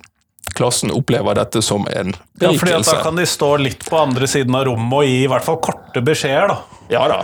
klassen 0.55 0.93
opplever 0.95 1.35
dette 1.35 1.63
som 1.63 1.87
en 1.89 2.13
berikelse. 2.13 2.45
Ja, 2.45 2.53
fordi 2.59 2.83
Da 2.91 3.03
kan 3.03 3.17
de 3.17 3.27
stå 3.27 3.57
litt 3.63 3.87
på 3.89 3.99
andre 3.99 4.29
siden 4.31 4.55
av 4.55 4.69
rommet 4.69 4.99
og 5.01 5.09
gi 5.09 5.25
i 5.25 5.31
hvert 5.31 5.47
fall 5.47 5.59
korte 5.65 6.03
beskjeder, 6.05 6.53
da. 6.53 6.85
Ja 6.93 7.09
da. 7.11 7.23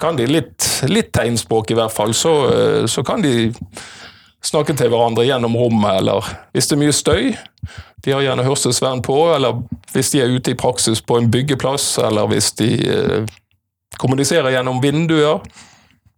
kan 0.00 0.16
de 0.16 0.26
litt, 0.26 0.64
litt 0.88 1.10
tegnspråk, 1.12 1.72
i 1.72 1.76
hvert 1.76 1.92
fall, 1.92 2.14
så, 2.16 2.32
så, 2.88 3.02
kan 3.04 3.20
de 3.20 3.50
snakke 4.44 4.74
til 4.76 4.90
hverandre 4.92 5.26
gjennom 5.28 5.56
rommet, 5.58 6.00
eller 6.00 6.26
hvis 6.54 6.70
det 6.70 6.76
er 6.76 6.82
mye 6.82 6.96
støy. 6.96 7.24
De 8.04 8.14
har 8.14 8.24
gjerne 8.24 8.46
hørselsvern 8.46 9.02
på, 9.04 9.16
eller 9.34 9.60
hvis 9.92 10.14
de 10.14 10.22
er 10.22 10.32
ute 10.32 10.54
i 10.54 10.58
praksis 10.58 11.02
på 11.04 11.18
en 11.20 11.28
byggeplass, 11.32 11.98
eller 12.00 12.30
hvis 12.32 12.52
de 12.60 12.70
eh, 12.88 13.34
kommuniserer 14.00 14.54
gjennom 14.54 14.80
vinduer 14.80 15.42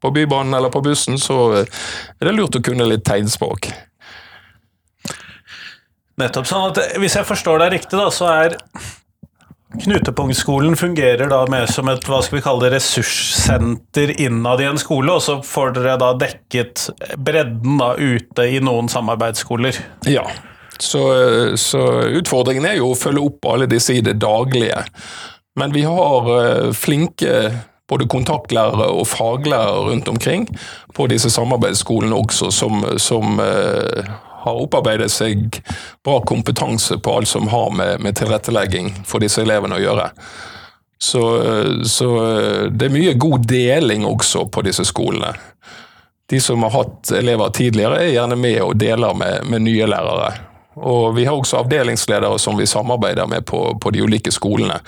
på 0.02 0.10
Bybanen 0.14 0.54
eller 0.54 0.70
på 0.70 0.82
bussen, 0.84 1.18
så 1.18 1.38
eh, 1.58 1.82
er 2.20 2.30
det 2.30 2.36
lurt 2.36 2.58
å 2.58 2.62
kunne 2.62 2.86
litt 2.86 3.04
tegnspråk. 3.08 3.72
Nettopp. 6.22 6.46
sånn 6.46 6.70
at 6.70 6.98
Hvis 7.00 7.16
jeg 7.16 7.26
forstår 7.26 7.64
deg 7.64 7.78
riktig, 7.78 7.96
da, 7.98 8.10
så 8.14 8.28
er 8.30 8.58
Knutepunktskolen 9.80 10.76
fungerer 10.76 11.30
da 11.32 11.42
mer 11.50 11.66
som 11.70 11.88
et 11.88 12.04
hva 12.08 12.20
skal 12.24 12.38
vi 12.38 12.44
kalle 12.44 12.66
det, 12.66 12.74
ressurssenter 12.76 14.14
innad 14.20 14.60
i 14.60 14.68
en 14.68 14.80
skole, 14.80 15.16
og 15.16 15.24
så 15.24 15.38
får 15.46 15.76
dere 15.78 15.96
da 16.00 16.12
dekket 16.20 16.90
bredden 17.16 17.80
da 17.80 17.94
ute 17.96 18.48
i 18.52 18.60
noen 18.64 18.90
samarbeidsskoler? 18.92 19.80
Ja. 20.10 20.26
Så, 20.82 21.02
så 21.60 21.82
utfordringen 22.18 22.66
er 22.68 22.80
jo 22.80 22.92
å 22.92 22.98
følge 22.98 23.24
opp 23.24 23.48
alle 23.52 23.68
disse 23.70 23.96
i 23.96 24.04
det 24.04 24.18
daglige. 24.20 24.82
Men 25.56 25.72
vi 25.72 25.84
har 25.86 26.32
eh, 26.36 26.72
flinke 26.76 27.36
både 27.92 28.08
kontaktlærere 28.08 28.88
og 28.92 29.06
faglærere 29.06 29.88
rundt 29.90 30.08
omkring 30.08 30.46
på 30.96 31.06
disse 31.12 31.30
samarbeidsskolene 31.30 32.16
også, 32.16 32.48
som, 32.54 32.84
som 32.96 33.40
uh, 33.42 34.12
har 34.42 34.62
opparbeidet 34.64 35.10
seg 35.12 35.60
bra 36.04 36.18
kompetanse 36.26 36.98
på 36.98 37.16
alt 37.16 37.30
som 37.30 37.48
har 37.52 37.70
med, 37.74 38.00
med 38.02 38.16
tilrettelegging 38.18 38.92
for 39.06 39.22
disse 39.22 39.42
elevene 39.42 39.78
å 39.78 39.82
gjøre. 39.82 40.08
Så, 41.02 41.22
så, 41.88 42.08
det 42.70 42.86
er 42.86 42.94
mye 42.94 43.16
god 43.18 43.48
deling 43.50 44.04
også 44.06 44.44
på 44.54 44.62
disse 44.62 44.84
skolene. 44.86 45.32
De 46.30 46.38
som 46.40 46.62
har 46.62 46.70
hatt 46.76 47.10
elever 47.18 47.50
tidligere, 47.50 47.98
er 48.04 48.14
gjerne 48.14 48.38
med 48.38 48.60
og 48.62 48.76
deler 48.78 49.16
med, 49.18 49.48
med 49.50 49.64
nye 49.66 49.88
lærere. 49.90 50.30
Og 50.74 51.16
vi 51.16 51.24
har 51.24 51.36
også 51.36 51.60
avdelingsledere 51.60 52.38
som 52.38 52.56
vi 52.58 52.66
samarbeider 52.66 53.26
med 53.26 53.44
på, 53.46 53.78
på, 53.80 53.90
de 53.90 54.02
ulike 54.02 54.32
skolene. 54.32 54.78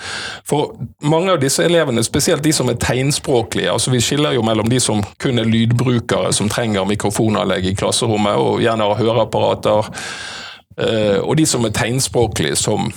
For 0.47 0.73
mange 1.05 1.35
av 1.35 1.41
disse 1.41 1.65
elevene, 1.65 2.03
spesielt 2.03 2.43
de 2.43 2.53
som 2.53 2.69
er 2.69 2.79
tegnspråklige, 2.81 3.71
altså 3.71 3.93
vi 3.93 4.01
skiller 4.01 4.33
jo 4.33 4.43
mellom 4.45 4.69
de 4.69 4.79
som 4.81 5.03
kun 5.21 5.39
er 5.39 5.49
lydbrukere, 5.49 6.33
som 6.33 6.49
trenger 6.49 6.87
mikrofonanlegg 6.89 7.69
i 7.69 7.75
klasserommet 7.77 8.41
og 8.41 8.63
gjerne 8.63 8.87
har 8.89 9.01
høreapparater, 9.01 9.91
eh, 10.81 11.19
og 11.21 11.35
de 11.37 11.45
som 11.49 11.67
er 11.67 11.75
tegnspråklige, 11.77 12.57
som, 12.57 12.89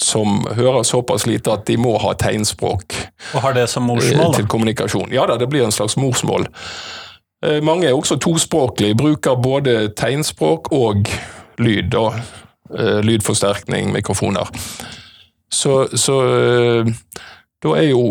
som 0.00 0.46
hører 0.56 0.86
såpass 0.88 1.26
lite 1.28 1.52
at 1.52 1.66
de 1.68 1.76
må 1.80 1.98
ha 2.00 2.14
tegnspråk. 2.16 2.96
Og 3.34 3.44
har 3.44 3.58
det 3.58 3.66
som 3.68 3.84
morsmål? 3.84 4.30
Eh, 4.30 4.38
til 4.40 4.48
kommunikasjon. 4.48 5.12
Ja 5.12 5.28
da, 5.28 5.36
det 5.36 5.50
blir 5.52 5.66
en 5.66 5.76
slags 5.76 5.98
morsmål. 6.00 6.48
Eh, 7.44 7.60
mange 7.64 7.88
er 7.88 7.96
også 7.96 8.16
tospråklige, 8.16 8.96
bruker 8.96 9.36
både 9.36 9.90
tegnspråk 9.96 10.72
og 10.72 11.12
lyd 11.60 11.94
og 11.98 12.16
uh, 12.16 12.98
lydforsterkning, 13.04 13.92
mikrofoner. 13.94 14.48
Så, 15.50 15.86
så 15.98 16.16
uh, 16.26 16.90
da 17.60 17.76
er 17.78 17.90
jo 17.90 18.04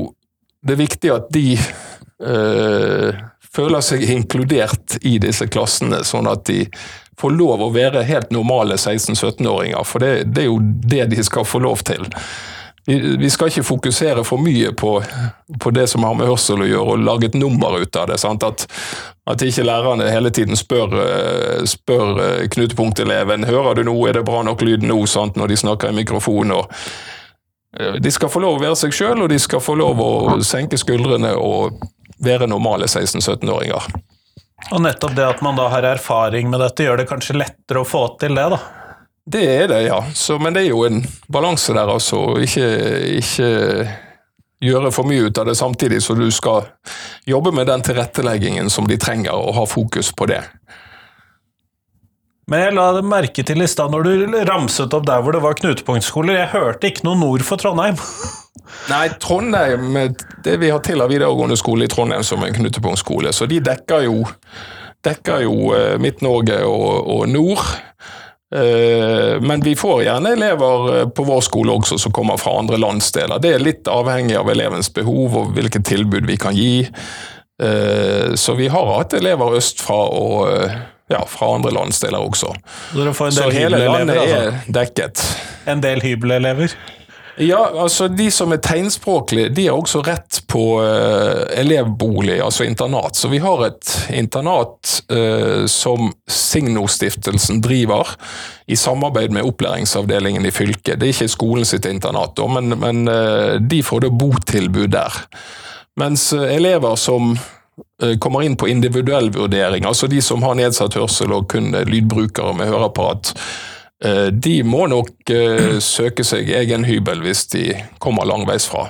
det 0.65 0.75
viktig 0.79 1.11
at 1.13 1.29
de 1.31 1.53
øh, 1.55 3.19
føler 3.55 3.83
seg 3.85 4.03
inkludert 4.11 4.97
i 5.07 5.17
disse 5.23 5.47
klassene, 5.47 6.01
sånn 6.03 6.27
at 6.29 6.43
de 6.49 6.65
får 7.19 7.35
lov 7.35 7.63
å 7.63 7.71
være 7.73 8.05
helt 8.07 8.31
normale 8.35 8.75
16-17-åringer. 8.75 9.83
For 9.87 10.03
det, 10.03 10.29
det, 10.35 10.45
er 10.45 10.49
jo 10.49 10.59
det 10.61 11.05
de 11.13 11.23
skal 11.25 11.47
få 11.47 11.61
lov 11.63 11.83
til 11.87 12.05
vi 12.97 13.29
skal 13.29 13.51
ikke 13.51 13.63
fokusere 13.67 14.23
for 14.25 14.41
mye 14.41 14.71
på, 14.73 14.95
på, 15.61 15.71
det 15.75 15.87
som 15.91 16.03
har 16.07 16.15
med 16.17 16.29
hørsel 16.29 16.63
å 16.63 16.69
gjøre, 16.69 16.95
og 16.95 17.03
lage 17.05 17.29
et 17.29 17.37
nummer 17.37 17.77
ut 17.77 17.99
av 17.99 18.09
det. 18.09 18.17
At, 18.25 18.65
at 19.29 19.45
ikke 19.45 19.65
lærerne 19.67 20.09
hele 20.09 20.31
tiden 20.33 20.57
spør, 20.57 20.95
eh, 21.03 21.67
spør 21.69 22.21
eh, 22.23 22.47
knutepunkteleven 22.49 23.45
hører 23.49 23.77
du 23.77 23.85
noe, 23.85 24.09
er 24.09 24.17
det 24.17 24.25
bra 24.25 24.41
nok 24.47 24.65
lyd 24.65 24.85
nå, 24.87 25.03
sant? 25.05 25.37
når 25.37 25.53
de 25.53 25.59
snakker 25.61 25.93
i 25.93 25.99
mikrofon. 25.99 26.55
Eh, 26.55 27.99
de 28.01 28.11
skal 28.11 28.33
få 28.33 28.41
lov 28.41 28.57
å 28.57 28.63
være 28.63 28.79
seg 28.81 28.95
sjøl, 28.95 29.21
og 29.21 29.29
de 29.29 29.37
skal 29.39 29.61
få 29.61 29.77
lov 29.77 30.01
å 30.01 30.39
senke 30.45 30.79
skuldrene 30.79 31.35
og 31.37 31.83
være 32.25 32.49
normale 32.49 32.89
16-17-åringer. 32.89 33.91
Og 34.73 34.81
nettopp 34.83 35.13
det 35.15 35.29
at 35.29 35.45
man 35.45 35.55
da 35.55 35.69
har 35.71 35.85
erfaring 35.87 36.49
med 36.49 36.59
dette, 36.63 36.83
gjør 36.83 37.03
det 37.03 37.09
kanskje 37.11 37.37
lettere 37.37 37.83
å 37.83 37.87
få 37.87 38.07
til 38.19 38.35
det, 38.35 38.49
da? 38.55 38.59
Det 39.29 39.45
er 39.45 39.67
det, 39.69 39.81
ja. 39.85 39.99
Så, 40.17 40.39
men 40.41 40.55
det 40.55 40.65
er 40.65 40.71
jo 40.71 40.85
en 40.87 41.03
balanse 41.29 41.73
der, 41.75 41.89
altså. 41.93 42.21
Ikke, 42.41 42.65
ikke 43.19 43.49
gjøre 44.63 44.91
for 44.91 45.07
mye 45.07 45.29
ut 45.29 45.37
av 45.39 45.47
det 45.49 45.55
samtidig 45.59 46.01
så 46.03 46.15
du 46.17 46.27
skal 46.33 46.67
jobbe 47.29 47.53
med 47.55 47.69
den 47.69 47.83
tilretteleggingen 47.85 48.71
som 48.73 48.89
de 48.89 48.97
trenger, 48.99 49.35
og 49.35 49.55
ha 49.55 49.67
fokus 49.69 50.11
på 50.15 50.27
det. 50.31 50.41
Men 52.49 52.63
jeg 52.63 52.75
la 52.79 53.03
merke 53.05 53.45
til 53.45 53.61
i 53.61 53.69
stad, 53.69 53.93
når 53.93 54.07
du 54.07 54.37
ramset 54.49 54.93
opp 54.97 55.05
der 55.05 55.21
hvor 55.21 55.35
det 55.35 55.43
var 55.43 55.57
knutepunktskoler, 55.59 56.39
jeg 56.39 56.53
hørte 56.55 56.89
ikke 56.89 57.05
noe 57.05 57.19
nord 57.19 57.45
for 57.45 57.61
Trondheim. 57.61 57.99
Nei, 58.89 59.05
Trondheim 59.21 59.95
Det 60.45 60.55
vi 60.61 60.69
har 60.69 60.81
til 60.85 61.01
av 61.01 61.09
videregående 61.11 61.57
skole 61.57 61.85
i 61.85 61.91
Trondheim 61.91 62.25
som 62.25 62.41
en 62.45 62.55
knutepunktskole, 62.55 63.33
så 63.35 63.45
de 63.49 63.61
dekker 63.61 64.07
jo, 64.07 64.23
dekker 65.05 65.45
jo 65.45 65.69
eh, 65.77 65.95
Midt-Norge 66.01 66.63
og, 66.65 67.13
og 67.13 67.29
nord. 67.29 67.61
Eh, 68.55 69.41
men 69.41 69.61
vi 69.61 69.75
får 69.75 70.03
gjerne 70.03 70.33
elever 70.33 70.99
eh, 70.99 71.09
på 71.09 71.23
vår 71.23 71.41
skole 71.45 71.73
også 71.77 71.99
som 72.01 72.13
kommer 72.15 72.37
fra 72.41 72.55
andre 72.59 72.79
landsdeler. 72.81 73.37
Det 73.41 73.53
er 73.53 73.61
litt 73.61 73.89
avhengig 73.91 74.37
av 74.39 74.49
elevens 74.49 74.89
behov 74.93 75.37
og 75.37 75.51
hvilket 75.57 75.85
tilbud 75.85 76.25
vi 76.29 76.37
kan 76.41 76.57
gi. 76.57 76.87
Eh, 77.61 78.33
så 78.35 78.55
vi 78.57 78.71
har 78.73 78.93
hatt 78.95 79.13
elever 79.19 79.59
østfra 79.59 79.99
og 80.17 80.47
ja, 81.09 81.21
fra 81.29 81.53
andre 81.55 81.73
landsdeler 81.77 82.21
også. 82.21 82.53
Så 82.93 83.49
hele 83.53 83.83
landet 83.85 84.17
er 84.17 84.23
altså. 84.23 84.71
dekket. 84.79 85.25
En 85.69 85.85
del 85.85 86.01
hybelelever? 86.01 86.73
Ja, 87.41 87.71
altså 87.73 88.07
De 88.11 88.25
som 88.31 88.51
er 88.51 88.59
tegnspråklige, 88.59 89.49
de 89.55 89.69
har 89.69 89.77
også 89.79 90.01
rett 90.03 90.41
på 90.51 90.63
uh, 90.83 91.45
elevbolig, 91.55 92.35
altså 92.43 92.65
internat. 92.67 93.15
Så 93.15 93.29
vi 93.31 93.39
har 93.39 93.63
et 93.63 93.93
internat 94.11 94.97
uh, 95.07 95.63
som 95.71 96.11
Signo-stiftelsen 96.27 97.61
driver, 97.63 98.11
i 98.67 98.75
samarbeid 98.75 99.31
med 99.31 99.47
opplæringsavdelingen 99.47 100.45
i 100.45 100.51
fylket. 100.51 100.99
Det 100.99 101.07
er 101.07 101.15
ikke 101.15 101.31
skolen 101.31 101.69
sitt 101.69 101.87
internat, 101.87 102.35
da, 102.35 102.49
men, 102.59 102.75
men 102.75 103.07
uh, 103.07 103.55
de 103.55 103.79
får 103.87 104.03
da 104.03 104.11
botilbud 104.19 104.91
der. 104.97 105.23
Mens 105.99 106.33
elever 106.33 106.99
som 106.99 107.37
kommer 108.23 108.43
inn 108.43 108.55
på 108.59 108.67
individuell 108.71 109.27
vurdering, 109.35 109.83
altså 109.87 110.07
de 110.11 110.21
som 110.23 110.43
har 110.43 110.55
nedsatt 110.55 110.95
hørsel 110.95 111.33
og 111.35 111.49
kun 111.51 111.73
lydbrukere 111.87 112.53
med 112.55 112.71
høreapparat, 112.71 113.33
de 114.31 114.61
må 114.63 114.85
nok 114.87 115.33
eh, 115.33 115.79
søke 115.83 116.23
seg 116.23 116.47
egen 116.55 116.85
hybel 116.87 117.19
hvis 117.25 117.47
de 117.51 117.65
kommer 117.99 118.27
langveisfra. 118.29 118.87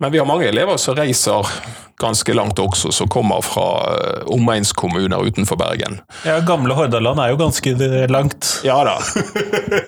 Men 0.00 0.12
vi 0.14 0.20
har 0.22 0.26
mange 0.26 0.46
elever 0.48 0.78
som 0.80 0.96
reiser 0.96 1.50
ganske 1.98 2.34
langt 2.34 2.58
også, 2.58 2.92
som 2.94 3.08
kommer 3.10 3.42
fra 3.42 3.66
eh, 3.94 4.20
omegnskommuner 4.30 5.18
utenfor 5.26 5.58
Bergen. 5.58 5.98
Ja, 6.24 6.38
Gamle 6.46 6.74
Hordaland 6.78 7.20
er 7.20 7.32
jo 7.32 7.40
ganske 7.40 7.74
langt. 8.08 8.60
Ja 8.64 8.78
da. 8.86 8.96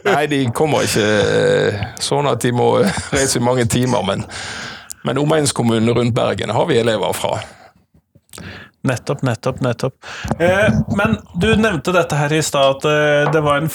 Nei, 0.08 0.24
de 0.30 0.42
kommer 0.54 0.84
ikke 0.84 1.94
sånn 2.02 2.28
at 2.30 2.42
de 2.42 2.52
må 2.56 2.72
reise 3.14 3.38
i 3.38 3.44
mange 3.46 3.68
timer, 3.70 4.02
men, 4.06 4.26
men 5.06 5.22
omegnskommunene 5.22 5.94
rundt 5.96 6.16
Bergen 6.18 6.52
har 6.56 6.68
vi 6.68 6.80
elever 6.82 7.14
fra. 7.16 7.38
Nettopp, 8.82 9.22
nettopp, 9.22 9.60
nettopp. 9.60 9.94
Eh, 10.40 10.72
men 10.96 11.18
du 11.40 11.50
nevnte 11.56 11.92
dette 11.92 12.16
her 12.16 12.32
i 12.32 12.42
stad, 12.42 12.80
at 12.80 12.86
eh, 12.88 13.32
det 13.32 13.42
en, 13.44 13.68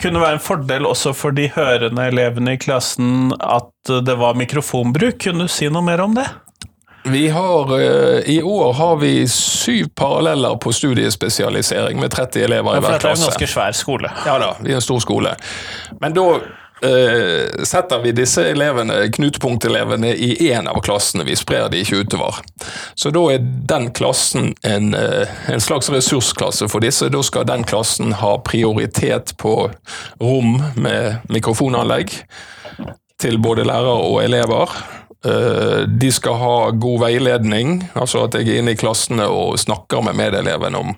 kunne 0.00 0.22
være 0.22 0.38
en 0.38 0.44
fordel 0.44 0.88
også 0.88 1.12
for 1.16 1.36
de 1.36 1.50
hørende 1.52 2.06
elevene 2.08 2.56
i 2.56 2.60
klassen 2.60 3.34
at 3.36 3.92
det 4.06 4.16
var 4.16 4.38
mikrofonbruk. 4.40 5.20
Kunne 5.26 5.44
du 5.44 5.52
si 5.52 5.68
noe 5.68 5.84
mer 5.84 6.00
om 6.04 6.16
det? 6.16 6.28
Vi 7.04 7.28
har, 7.28 7.80
eh, 7.80 8.30
I 8.30 8.42
år 8.42 8.72
har 8.72 8.96
vi 8.96 9.28
syv 9.28 9.88
paralleller 9.94 10.56
på 10.56 10.72
studiespesialisering 10.72 12.00
med 12.00 12.10
30 12.10 12.44
elever 12.44 12.76
i 12.76 12.80
hver 12.80 12.80
klasse. 12.80 12.86
For 12.86 12.92
dette 12.92 13.08
er 13.08 13.10
en 13.10 13.28
ganske 13.28 13.46
svær 13.54 13.76
skole. 13.76 14.10
Ja 14.26 14.38
da, 14.38 14.50
vi 14.60 14.72
er 14.72 14.80
en 14.80 14.84
stor 14.84 15.00
skole. 15.00 15.36
Men 16.00 16.16
da 16.16 16.26
Uh, 16.84 17.64
setter 17.64 17.98
vi 18.00 18.12
disse 18.16 18.40
elevene, 18.50 19.10
knutepunktelevene 19.12 20.14
i 20.14 20.30
én 20.48 20.68
av 20.68 20.80
klassene. 20.80 21.26
Vi 21.28 21.36
sprer 21.36 21.68
de 21.68 21.82
ikke 21.82 21.98
utover. 22.00 22.38
Så 22.96 23.12
da 23.12 23.24
er 23.34 23.42
den 23.44 23.90
klassen 23.92 24.54
en, 24.64 24.94
uh, 24.96 25.28
en, 25.52 25.60
slags 25.60 25.90
ressursklasse 25.92 26.70
for 26.72 26.80
disse. 26.80 27.10
Da 27.12 27.20
skal 27.26 27.44
den 27.50 27.66
klassen 27.68 28.14
ha 28.22 28.38
prioritet 28.46 29.34
på 29.36 29.54
rom 30.22 30.56
med 30.80 31.28
mikrofonanlegg 31.28 32.14
til 33.20 33.36
både 33.44 33.66
lærere 33.68 34.06
og 34.06 34.22
elever. 34.24 34.72
Uh, 35.20 35.84
de 35.84 36.08
skal 36.16 36.38
ha 36.40 36.54
god 36.70 37.02
veiledning, 37.02 37.82
altså 37.92 38.24
at 38.24 38.38
jeg 38.38 38.48
er 38.48 38.62
inne 38.62 38.72
i 38.72 38.80
klassene 38.80 39.28
og 39.28 39.60
snakker 39.60 40.00
med 40.06 40.16
medelevene 40.16 40.80
om 40.80 40.96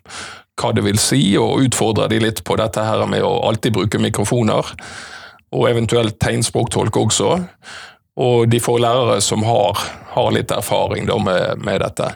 hva 0.62 0.70
det 0.76 0.84
vil 0.86 1.00
si, 1.00 1.24
og 1.40 1.64
utfordrer 1.64 2.12
de 2.12 2.20
litt 2.22 2.44
på 2.46 2.54
dette 2.60 2.86
her 2.86 3.02
med 3.10 3.24
å 3.26 3.32
alltid 3.48 3.74
bruke 3.74 3.98
mikrofoner 3.98 4.70
og 5.52 5.68
eventuelt 5.68 6.18
tegnspråktolk 6.22 6.96
også. 6.96 7.34
Og 8.22 8.48
de 8.52 8.60
får 8.60 8.82
lærere 8.84 9.20
som 9.24 9.44
har, 9.46 9.78
har 10.12 10.32
litt 10.34 10.52
erfaring 10.52 11.06
da, 11.08 11.16
med, 11.20 11.62
med, 11.64 11.80
dette. 11.80 12.10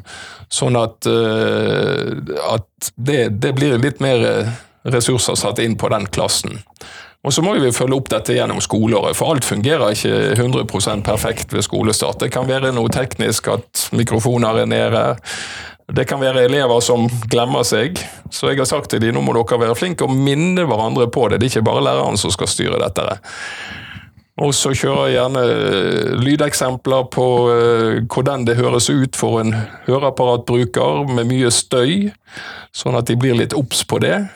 Sånn 0.52 0.76
at, 0.76 1.08
uh, 1.08 2.12
at 2.52 2.90
det, 2.96 3.20
det, 3.40 3.54
blir 3.56 3.80
litt 3.80 4.02
mer 4.04 4.26
ressurser 4.86 5.38
satt 5.40 5.62
inn 5.64 5.78
på 5.80 5.88
den 5.92 6.06
klassen. 6.12 6.60
Og 7.26 7.32
så 7.34 7.42
må 7.42 7.56
vi 7.58 7.72
følge 7.74 7.96
opp 7.96 8.10
dette 8.12 8.36
gjennom 8.36 8.60
skoleåret, 8.62 9.16
for 9.18 9.34
alt 9.34 9.46
fungerer 9.48 9.96
ikke 9.96 10.36
100 10.36 11.02
perfekt 11.02 11.54
ved 11.56 11.64
skolestart. 11.66 12.20
Det 12.22 12.30
kan 12.30 12.46
være 12.46 12.70
noe 12.76 12.92
teknisk, 12.92 13.48
at 13.50 13.88
mikrofoner 13.96 14.62
er 14.62 14.70
nede. 14.70 15.02
Det 15.86 16.04
kan 16.10 16.18
være 16.18 16.48
elever 16.48 16.80
som 16.82 17.06
glemmer 17.30 17.62
seg. 17.66 18.00
Så 18.34 18.50
jeg 18.50 18.58
har 18.58 18.68
sagt 18.68 18.90
til 18.90 19.02
dem 19.04 19.14
nå 19.14 19.22
må 19.22 19.36
dere 19.36 19.60
være 19.62 19.78
flinke 19.78 20.06
og 20.06 20.14
minne 20.14 20.66
hverandre 20.66 21.06
på 21.12 21.28
det. 21.30 21.40
Det 21.40 21.46
er 21.46 21.54
ikke 21.56 21.68
bare 21.70 21.84
læreren 21.86 22.18
som 22.18 22.32
skal 22.34 22.50
styre 22.50 22.80
dette. 22.82 23.06
Og 24.42 24.52
så 24.52 24.74
kjører 24.76 25.06
jeg 25.06 25.14
gjerne 25.16 25.42
eh, 25.48 26.08
lydeksempler 26.20 27.06
på 27.14 27.26
uh, 27.48 28.02
hvordan 28.12 28.44
det 28.44 28.58
høres 28.58 28.90
ut 28.92 29.16
for 29.16 29.40
en 29.40 29.54
høreapparatbruker 29.86 31.06
med 31.08 31.30
mye 31.30 31.48
støy, 31.54 32.10
sånn 32.76 32.98
at 32.98 33.08
de 33.08 33.16
blir 33.16 33.38
litt 33.38 33.56
obs 33.56 33.80
på 33.88 34.02
det. 34.04 34.26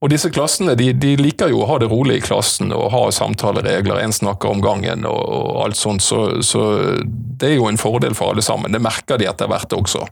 Og 0.00 0.10
disse 0.12 0.30
klassene 0.32 0.74
de, 0.76 0.90
de, 0.96 1.14
liker 1.20 1.52
jo 1.52 1.62
å 1.64 1.68
ha 1.68 1.76
det 1.80 1.90
rolig 1.92 2.18
i 2.18 2.24
klassen 2.24 2.72
og 2.76 2.90
ha 2.92 3.04
samtaleregler, 3.12 4.00
én 4.04 4.12
snakker 4.12 4.52
om 4.52 4.64
gangen 4.64 5.04
og, 5.08 5.20
og 5.20 5.60
alt 5.64 5.80
sånt, 5.80 6.04
så, 6.04 6.42
så, 6.44 6.64
det 7.04 7.52
er 7.52 7.56
jo 7.58 7.68
en 7.68 7.80
fordel 7.80 8.16
for 8.16 8.32
alle 8.32 8.44
sammen. 8.44 8.72
Det 8.72 8.82
merker 8.84 9.20
de 9.20 9.28
etter 9.28 9.48
hvert 9.48 9.76
også. 9.76 10.04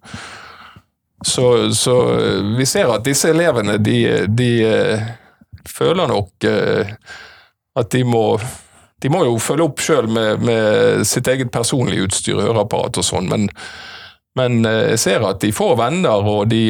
Så, 1.26 1.46
så 1.76 1.96
vi 2.56 2.66
ser 2.66 2.90
at 2.90 3.04
disse 3.06 3.30
elevene, 3.30 3.76
de, 3.78 4.26
de 4.26 4.50
uh, 4.66 5.04
føler 5.68 6.10
nok 6.10 6.46
uh, 6.48 6.92
at 7.78 7.94
de 7.94 8.02
må 8.04 8.26
de 9.02 9.10
må 9.10 9.24
jo 9.26 9.38
følge 9.42 9.64
opp 9.66 9.80
sjøl 9.82 10.06
med, 10.06 10.44
med, 10.46 11.00
sitt 11.08 11.26
eget 11.26 11.50
personlige 11.50 12.06
utstyr, 12.06 12.38
høreapparat 12.38 13.00
og 13.00 13.06
sånn, 13.06 13.26
men, 13.30 13.48
men, 14.38 14.64
eh, 14.64 14.92
jeg 14.94 15.00
ser 15.02 15.24
at 15.28 15.42
de 15.42 15.52
får 15.52 15.76
venner, 15.76 16.24
og 16.24 16.48
de, 16.48 16.62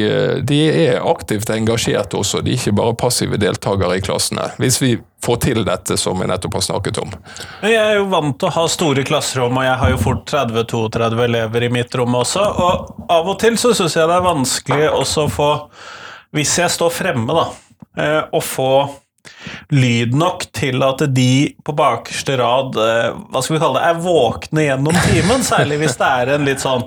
de, 0.43 0.59
er 0.87 0.99
aktivt 1.07 1.51
engasjert 1.53 2.15
også. 2.17 2.41
De 2.43 2.53
er 2.53 2.59
ikke 2.59 2.75
bare 2.75 2.95
passive 2.99 3.39
deltakere 3.39 3.97
i 3.97 4.03
klassene. 4.03 4.49
Hvis 4.59 4.81
vi 4.81 4.97
får 5.23 5.39
til 5.45 5.63
dette 5.63 5.95
som 5.99 6.19
vi 6.19 6.27
nettopp 6.27 6.57
har 6.59 6.65
snakket 6.65 6.99
om. 6.99 7.13
Jeg 7.63 7.79
er 7.79 7.97
jo 8.01 8.09
vant 8.11 8.35
til 8.39 8.49
å 8.49 8.55
ha 8.57 8.65
store 8.71 9.05
klasserom, 9.07 9.55
og 9.61 9.67
jeg 9.67 9.79
har 9.79 9.93
jo 9.93 10.01
fort 10.01 10.25
30-32 10.27 11.23
elever 11.29 11.67
i 11.67 11.71
mitt 11.71 11.95
rom 11.95 12.19
også. 12.19 12.43
Og 12.43 13.07
av 13.13 13.31
og 13.31 13.39
til 13.39 13.55
så 13.59 13.71
syns 13.77 13.95
jeg 13.95 14.09
det 14.11 14.17
er 14.17 14.27
vanskelig 14.27 14.89
også 14.91 15.27
å 15.27 15.31
få 15.31 15.51
Hvis 16.33 16.55
jeg 16.57 16.73
står 16.73 16.89
fremme, 16.89 17.29
da, 17.29 17.43
eh, 18.01 18.21
å 18.33 18.39
få 18.41 18.71
lyd 19.73 20.13
nok 20.17 20.45
til 20.55 20.83
at 20.85 21.01
de 21.15 21.53
på 21.65 21.75
bakerste 21.77 22.35
rad 22.39 22.77
eh, 22.79 23.15
hva 23.31 23.41
skal 23.43 23.55
vi 23.55 23.61
kalle 23.63 23.79
det, 23.79 23.89
er 23.89 24.01
våkne 24.03 24.65
gjennom 24.67 24.99
timen. 25.07 25.45
Særlig 25.47 25.79
hvis 25.83 25.97
det 25.99 26.09
er 26.09 26.33
en 26.35 26.47
litt 26.47 26.63
sånn 26.63 26.85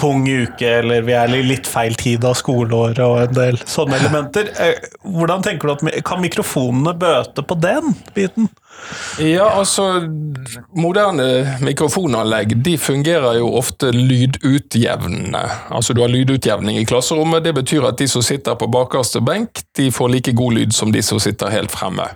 tung 0.00 0.26
uke, 0.26 0.70
eller 0.80 1.06
vi 1.06 1.16
er 1.16 1.34
i 1.36 1.42
litt 1.46 1.68
feil 1.70 1.96
tid 2.00 2.24
av 2.26 2.36
skoleåret 2.38 3.02
og 3.04 3.22
en 3.24 3.36
del 3.36 3.60
sånne 3.68 4.00
elementer. 4.00 4.50
Eh, 4.62 4.88
hvordan 5.04 5.44
tenker 5.46 5.68
du 5.68 5.76
at 5.76 6.04
Kan 6.06 6.22
mikrofonene 6.24 6.94
bøte 6.98 7.44
på 7.46 7.58
den 7.60 7.94
biten? 8.16 8.50
Ja, 9.18 9.48
altså 9.50 9.84
Moderne 10.76 11.58
mikrofonanlegg 11.64 12.52
de 12.64 12.76
fungerer 12.78 13.38
jo 13.40 13.48
ofte 13.58 13.90
lydutjevnende. 13.94 15.42
Altså 15.74 15.96
Du 15.96 16.02
har 16.04 16.12
lydutjevning 16.12 16.78
i 16.78 16.84
klasserommet. 16.84 17.44
Det 17.44 17.54
betyr 17.56 17.88
at 17.88 17.98
de 17.98 18.08
som 18.08 18.22
sitter 18.22 18.54
på 18.54 18.68
bakerste 18.70 19.20
benk, 19.24 19.64
de 19.76 19.90
får 19.92 20.12
like 20.12 20.36
god 20.36 20.58
lyd 20.58 20.76
som 20.76 20.92
de 20.92 21.02
som 21.02 21.20
sitter 21.20 21.52
helt 21.54 21.72
fremme. 21.72 22.08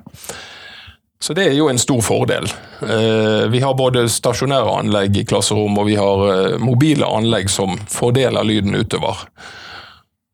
Så 1.20 1.34
det 1.36 1.50
er 1.50 1.56
jo 1.56 1.68
en 1.68 1.78
stor 1.78 2.00
fordel. 2.00 2.46
Eh, 2.80 3.48
vi 3.52 3.60
har 3.60 3.74
både 3.76 4.06
stasjonære 4.08 4.76
anlegg 4.80 5.18
i 5.20 5.24
klasserom, 5.28 5.76
og 5.76 5.88
vi 5.90 5.98
har 6.00 6.22
eh, 6.32 6.58
mobile 6.60 7.04
anlegg 7.04 7.50
som 7.52 7.76
fordeler 7.92 8.46
lyden 8.48 8.74
utover. 8.74 9.20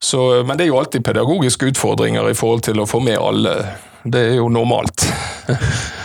Så, 0.04 0.44
men 0.46 0.58
det 0.58 0.66
er 0.66 0.70
jo 0.70 0.78
alltid 0.78 1.02
pedagogiske 1.04 1.72
utfordringer 1.72 2.30
i 2.30 2.36
forhold 2.38 2.62
til 2.68 2.78
å 2.78 2.86
få 2.86 3.00
med 3.02 3.18
alle. 3.18 3.56
Det 4.04 4.28
er 4.28 4.38
jo 4.38 4.50
normalt. 4.52 5.08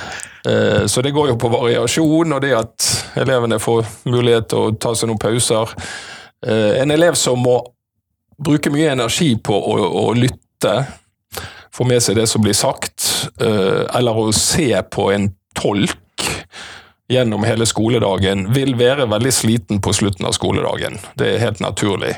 Eh, 0.50 0.86
så 0.86 1.02
det 1.02 1.12
går 1.12 1.32
jo 1.32 1.38
på 1.40 1.52
variasjon, 1.54 2.34
og 2.34 2.42
det 2.42 2.56
at 2.58 2.88
elevene 3.22 3.60
får 3.62 3.86
mulighet 4.10 4.50
til 4.52 4.64
å 4.64 4.74
ta 4.82 4.94
seg 4.98 5.12
noen 5.12 5.22
pauser. 5.22 5.76
Eh, 6.46 6.82
en 6.82 6.94
elev 6.94 7.18
som 7.20 7.42
må 7.42 7.60
bruke 8.42 8.72
mye 8.74 8.94
energi 8.96 9.36
på 9.38 9.54
å, 9.54 9.78
å 10.06 10.06
lytte, 10.18 10.76
få 11.72 11.86
med 11.88 12.04
seg 12.04 12.18
det 12.18 12.28
som 12.28 12.44
blir 12.44 12.58
sagt, 12.58 13.06
eh, 13.40 13.84
eller 13.96 14.18
å 14.18 14.32
se 14.36 14.74
på 14.92 15.12
en 15.14 15.30
tolk 15.58 15.98
gjennom 17.12 17.44
hele 17.44 17.66
skoledagen, 17.68 18.46
vil 18.56 18.76
være 18.80 19.06
veldig 19.12 19.34
sliten 19.36 19.82
på 19.84 19.94
slutten 19.94 20.26
av 20.28 20.36
skoledagen. 20.38 20.98
Det 21.20 21.28
er 21.34 21.44
helt 21.44 21.60
naturlig. 21.64 22.14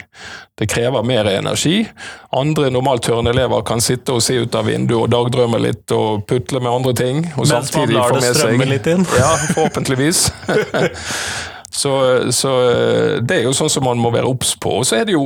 Det 0.60 0.68
krever 0.70 1.06
mer 1.08 1.30
energi. 1.32 1.88
Andre 2.36 2.70
normalthørende 2.74 3.34
elever 3.34 3.64
kan 3.66 3.82
sitte 3.82 4.14
og 4.14 4.22
se 4.24 4.38
ut 4.44 4.56
av 4.56 4.70
vinduet 4.70 5.08
og 5.08 5.12
dagdrømme 5.14 5.62
litt 5.64 5.94
og 5.96 6.28
putle 6.30 6.62
med 6.62 6.72
andre 6.72 6.94
ting. 7.00 7.24
Og 7.38 7.48
Mens 7.50 7.74
man 7.76 7.96
lar 7.96 8.14
det 8.20 8.36
strømme 8.36 8.70
litt 8.70 8.90
inn? 8.94 9.08
Ja, 9.24 9.34
forhåpentligvis. 9.56 10.28
så, 11.82 11.94
så, 12.32 12.52
det 13.22 13.40
er 13.40 13.48
jo 13.48 13.56
sånn 13.58 13.72
som 13.74 13.88
man 13.88 14.02
må 14.02 14.14
være 14.14 14.30
obs 14.30 14.54
på. 14.62 14.78
Og 14.82 14.88
så 14.90 15.02
er 15.02 15.10
det 15.10 15.18
jo 15.18 15.26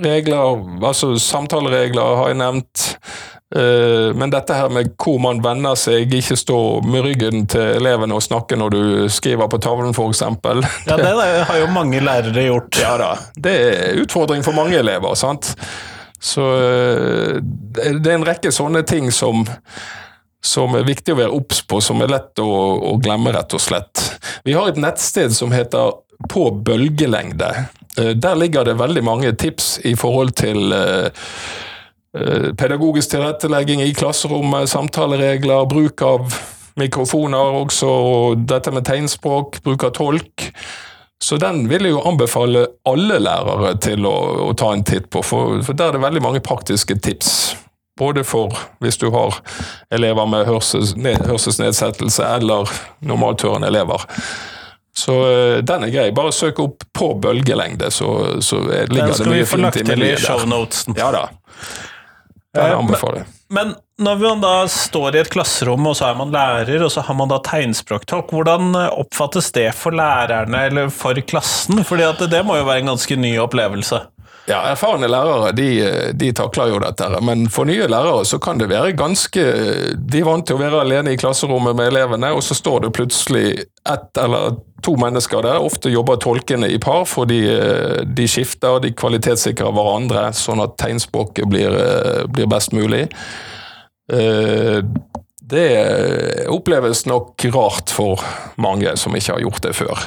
regler, 0.00 0.64
altså 0.80 1.12
samtaleregler 1.20 2.20
har 2.22 2.32
jeg 2.32 2.40
nevnt. 2.40 2.86
Eh, 3.54 4.14
men 4.14 4.30
dette 4.30 4.54
her 4.54 4.70
med 4.72 4.94
hvor 4.98 5.20
man 5.22 5.38
vender 5.42 5.76
seg, 5.78 6.10
ikke 6.10 6.36
stå 6.38 6.58
med 6.90 7.04
ryggen 7.06 7.44
til 7.50 7.76
elevene 7.78 8.16
og 8.16 8.24
snakke 8.24 8.58
når 8.58 8.74
du 8.74 8.84
skriver 9.12 9.50
på 9.50 9.60
tavlen 9.62 9.94
f.eks. 9.94 10.24
Ja, 10.88 10.96
det 10.98 11.12
har 11.46 11.58
jo 11.60 11.68
mange 11.70 12.00
lærere 12.02 12.48
gjort. 12.48 12.80
Ja 12.82 12.96
da. 12.98 13.12
Det 13.36 13.52
er 13.54 14.00
utfordring 14.02 14.42
for 14.46 14.56
mange 14.58 14.80
elever. 14.80 15.14
sant? 15.14 15.54
Så 16.18 16.42
eh, 16.56 17.36
det 17.38 18.10
er 18.10 18.16
en 18.16 18.26
rekke 18.26 18.50
sånne 18.54 18.82
ting 18.88 19.12
som, 19.14 19.44
som 20.42 20.74
er 20.74 20.88
viktig 20.88 21.14
å 21.14 21.20
være 21.20 21.36
obs 21.36 21.60
på, 21.62 21.78
som 21.84 22.02
er 22.02 22.10
lett 22.10 22.42
å, 22.42 22.48
å, 22.90 22.96
glemme, 22.98 23.34
rett 23.36 23.54
og 23.54 23.62
slett. 23.62 24.02
Vi 24.42 24.56
har 24.56 24.72
et 24.72 24.80
nettsted 24.80 25.34
som 25.36 25.54
heter 25.54 26.00
På 26.30 26.48
bølgelengde. 26.50 27.52
Eh, 28.00 28.10
der 28.18 28.34
ligger 28.40 28.66
det 28.66 28.80
veldig 28.82 29.04
mange 29.06 29.30
tips 29.38 29.78
i 29.84 29.94
forhold 30.00 30.34
til 30.42 30.74
pedagogisk 32.58 33.10
tilrettelegging 33.10 33.82
i 33.82 33.94
klasserommet, 33.94 34.70
samtaleregler, 34.70 35.64
bruk 35.70 36.02
av 36.06 36.34
mikrofoner 36.78 37.60
også, 37.64 37.88
og 37.90 38.44
dette 38.50 38.72
med 38.74 38.86
tegnspråk, 38.86 39.60
bruk 39.66 39.86
av 39.86 39.94
tolk. 39.98 40.48
Så 41.22 41.38
den 41.40 41.64
vil 41.70 41.86
jeg 41.86 41.94
jo 41.94 42.02
anbefale 42.04 42.66
alle 42.90 43.20
lærere 43.22 43.74
til 43.82 44.06
å, 44.08 44.14
å 44.48 44.54
ta 44.58 44.72
en 44.74 44.82
titt 44.84 45.06
på, 45.10 45.22
for, 45.24 45.60
for, 45.64 45.76
der 45.78 45.92
er 45.92 45.96
det 45.96 46.02
veldig 46.04 46.24
mange 46.24 46.42
praktiske 46.44 46.98
tips. 47.00 47.54
Både 47.98 48.24
for 48.26 48.52
hvis 48.82 48.98
du 48.98 49.06
har 49.14 49.38
elever 49.94 50.26
med 50.26 50.48
hørsels, 50.48 50.96
hørselsnedsettelse 50.98 52.26
eller 52.26 52.70
normalthørende 53.06 53.70
elever. 53.70 54.02
Så 54.94 55.14
uh, 55.14 55.56
den 55.66 55.86
er 55.86 55.94
grei. 55.94 56.08
Bare 56.14 56.34
søk 56.34 56.58
opp 56.62 56.84
på 56.94 57.12
bølgelengde, 57.22 57.90
så, 57.94 58.10
så 58.42 58.60
ligger 58.66 59.14
det 59.14 59.30
mye 59.30 59.46
fint 59.46 59.80
i 59.80 59.86
miljøet 59.88 60.26
der. 60.26 60.98
Ja 60.98 61.10
da. 61.14 61.24
Det 62.54 62.62
er 62.62 62.76
anbefaler 62.78 63.24
Men, 63.50 63.72
men 63.74 63.74
når 64.06 64.20
man 64.22 64.42
da 64.42 64.52
står 64.70 65.16
i 65.16 65.20
et 65.22 65.30
klasserom, 65.30 65.86
og 65.86 65.96
så 65.98 66.08
er 66.08 66.18
man 66.18 66.32
lærer, 66.34 66.82
og 66.82 66.90
så 66.94 67.04
har 67.06 67.16
man 67.18 67.30
da 67.30 67.40
tegnspråktolk, 67.46 68.32
hvordan 68.34 68.74
eh, 68.78 68.96
oppfattes 69.04 69.52
det 69.54 69.68
for 69.78 69.94
lærerne 69.94 70.64
eller 70.70 70.90
for 70.94 71.18
klassen? 71.26 71.82
Fordi 71.86 72.06
at 72.08 72.22
det 72.30 72.42
må 72.46 72.58
jo 72.58 72.66
være 72.66 72.84
en 72.84 72.94
ganske 72.94 73.18
ny 73.20 73.36
opplevelse. 73.42 74.00
Ja, 74.44 74.58
Erfarne 74.68 75.08
lærere 75.08 75.54
de, 75.56 75.68
de, 76.20 76.28
takler 76.36 76.74
jo 76.74 76.80
dette, 76.82 77.06
men 77.24 77.46
for 77.52 77.64
nye 77.64 77.86
lærere 77.88 78.26
så 78.28 78.36
kan 78.42 78.60
det 78.60 78.68
være 78.68 78.92
ganske 78.98 79.44
De 79.96 80.20
er 80.20 80.26
vant 80.28 80.44
til 80.44 80.58
å 80.58 80.60
være 80.60 80.82
alene 80.84 81.14
i 81.14 81.20
klasserommet 81.20 81.76
med 81.78 81.88
elevene, 81.94 82.28
og 82.36 82.44
så 82.44 82.56
står 82.58 82.84
det 82.84 82.92
plutselig 82.98 83.46
ett 83.88 84.20
eller 84.20 84.58
to 84.84 84.98
mennesker 85.00 85.46
der. 85.46 85.64
Ofte 85.64 85.88
jobber 85.88 86.20
tolkene 86.20 86.68
i 86.68 86.76
par, 86.82 87.06
fordi 87.08 87.40
de 88.04 88.28
skifter, 88.28 88.82
de 88.84 88.92
kvalitetssikrer 88.92 89.72
hverandre, 89.72 90.26
sånn 90.36 90.60
at 90.60 90.76
tegnspråket 90.80 91.48
blir, 91.48 91.78
blir 92.28 92.50
best 92.52 92.76
mulig. 92.76 93.06
Eh, 94.12 94.84
det 95.44 95.68
oppleves 96.52 97.04
nok 97.08 97.44
rart 97.52 97.92
for 97.92 98.20
mange 98.60 98.92
som 99.00 99.16
ikke 99.16 99.36
har 99.36 99.44
gjort 99.44 99.64
det 99.64 99.74
før. 99.76 100.04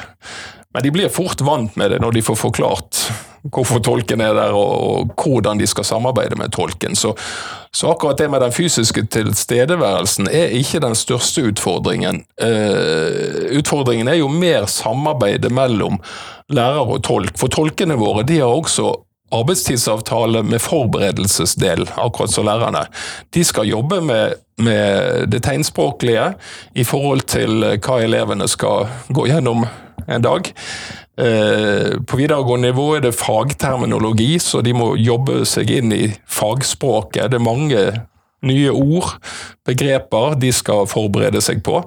Men 0.78 0.82
de 0.82 0.90
blir 0.94 1.08
fort 1.10 1.40
vant 1.42 1.74
med 1.76 1.90
det 1.90 1.96
når 1.98 2.12
de 2.14 2.20
får 2.22 2.36
forklart 2.38 2.98
hvorfor 3.50 3.80
tolken 3.82 4.20
er 4.22 4.36
der, 4.36 4.54
og, 4.54 5.08
hvordan 5.18 5.58
de 5.58 5.66
skal 5.66 5.86
samarbeide 5.88 6.36
med 6.38 6.52
tolken. 6.54 6.94
Så, 6.94 7.16
så, 7.74 7.88
akkurat 7.90 8.20
det 8.20 8.28
med 8.30 8.44
den 8.44 8.54
fysiske 8.54 9.02
tilstedeværelsen 9.10 10.28
er 10.30 10.54
ikke 10.54 10.78
den 10.84 10.94
største 10.94 11.48
utfordringen. 11.50 12.20
Uh, 12.38 13.58
utfordringen 13.58 14.06
er 14.06 14.20
jo 14.20 14.28
mer 14.30 14.68
samarbeidet 14.70 15.50
mellom 15.50 15.98
lærer 16.54 16.94
og 16.94 17.02
tolk. 17.08 17.34
For 17.42 17.50
tolkene 17.50 17.98
våre 17.98 18.22
de 18.28 18.38
har 18.38 18.54
også 18.54 18.92
arbeidstidsavtale 19.34 20.44
med 20.46 20.62
forberedelsesdel, 20.62 21.88
akkurat 21.98 22.30
som 22.30 22.46
lærerne. 22.46 22.84
De 23.34 23.42
skal 23.44 23.66
jobbe 23.66 23.98
med, 24.00 24.38
med 24.62 25.26
det 25.34 25.42
tegnspråklige 25.42 26.30
i 26.78 26.86
forhold 26.86 27.26
til 27.34 27.66
hva 27.66 28.00
elevene 28.06 28.46
skal 28.46 28.86
gå 29.10 29.26
gjennom 29.26 29.66
en 30.08 30.24
dag. 30.24 30.52
Eh, 31.18 31.98
på 32.06 32.20
videregående 32.20 32.70
nivå 32.70 32.92
er 32.96 33.08
det 33.08 33.16
fagterminologi, 33.18 34.36
så 34.42 34.62
de 34.64 34.74
må 34.76 34.92
jobbe 34.96 35.42
seg 35.48 35.72
inn 35.80 35.92
i 35.94 36.06
fagspråket. 36.30 37.32
Det 37.32 37.40
er 37.40 37.44
mange 37.44 37.84
nye 38.46 38.70
ord, 38.70 39.16
begreper, 39.66 40.38
de 40.38 40.52
skal 40.54 40.86
forberede 40.90 41.42
seg 41.42 41.64
på. 41.66 41.82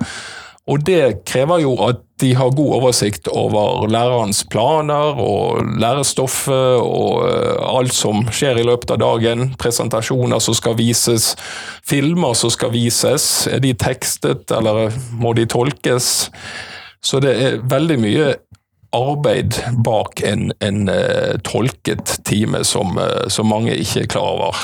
Og 0.70 0.84
det 0.86 1.24
krever 1.26 1.64
jo 1.64 1.74
at 1.88 2.04
de 2.22 2.36
har 2.38 2.52
god 2.54 2.76
oversikt 2.78 3.26
over 3.34 3.88
lærerens 3.90 4.44
planer 4.46 5.18
og 5.18 5.64
lærestoffet 5.82 6.84
og 6.84 7.24
eh, 7.26 7.64
alt 7.66 7.96
som 7.98 8.28
skjer 8.30 8.62
i 8.62 8.66
løpet 8.68 8.94
av 8.94 9.02
dagen. 9.02 9.56
Presentasjoner 9.60 10.44
som 10.44 10.56
skal 10.58 10.78
vises, 10.78 11.34
filmer 11.88 12.38
som 12.38 12.54
skal 12.54 12.76
vises. 12.76 13.48
Er 13.50 13.64
de 13.64 13.74
tekstet, 13.74 14.54
eller 14.54 14.94
må 15.18 15.34
de 15.40 15.48
tolkes? 15.50 16.30
Så 17.06 17.20
det 17.24 17.34
er 17.34 17.62
veldig 17.70 17.98
mye 18.02 18.32
arbeid 18.96 19.56
bak 19.86 20.22
en, 20.28 20.52
en 20.60 20.90
uh, 20.90 21.38
tolket 21.48 22.18
time 22.28 22.64
som, 22.68 22.98
uh, 22.98 23.28
som, 23.28 23.48
mange 23.48 23.76
ikke 23.76 24.04
er 24.04 24.10
klar 24.12 24.34
over. 24.36 24.64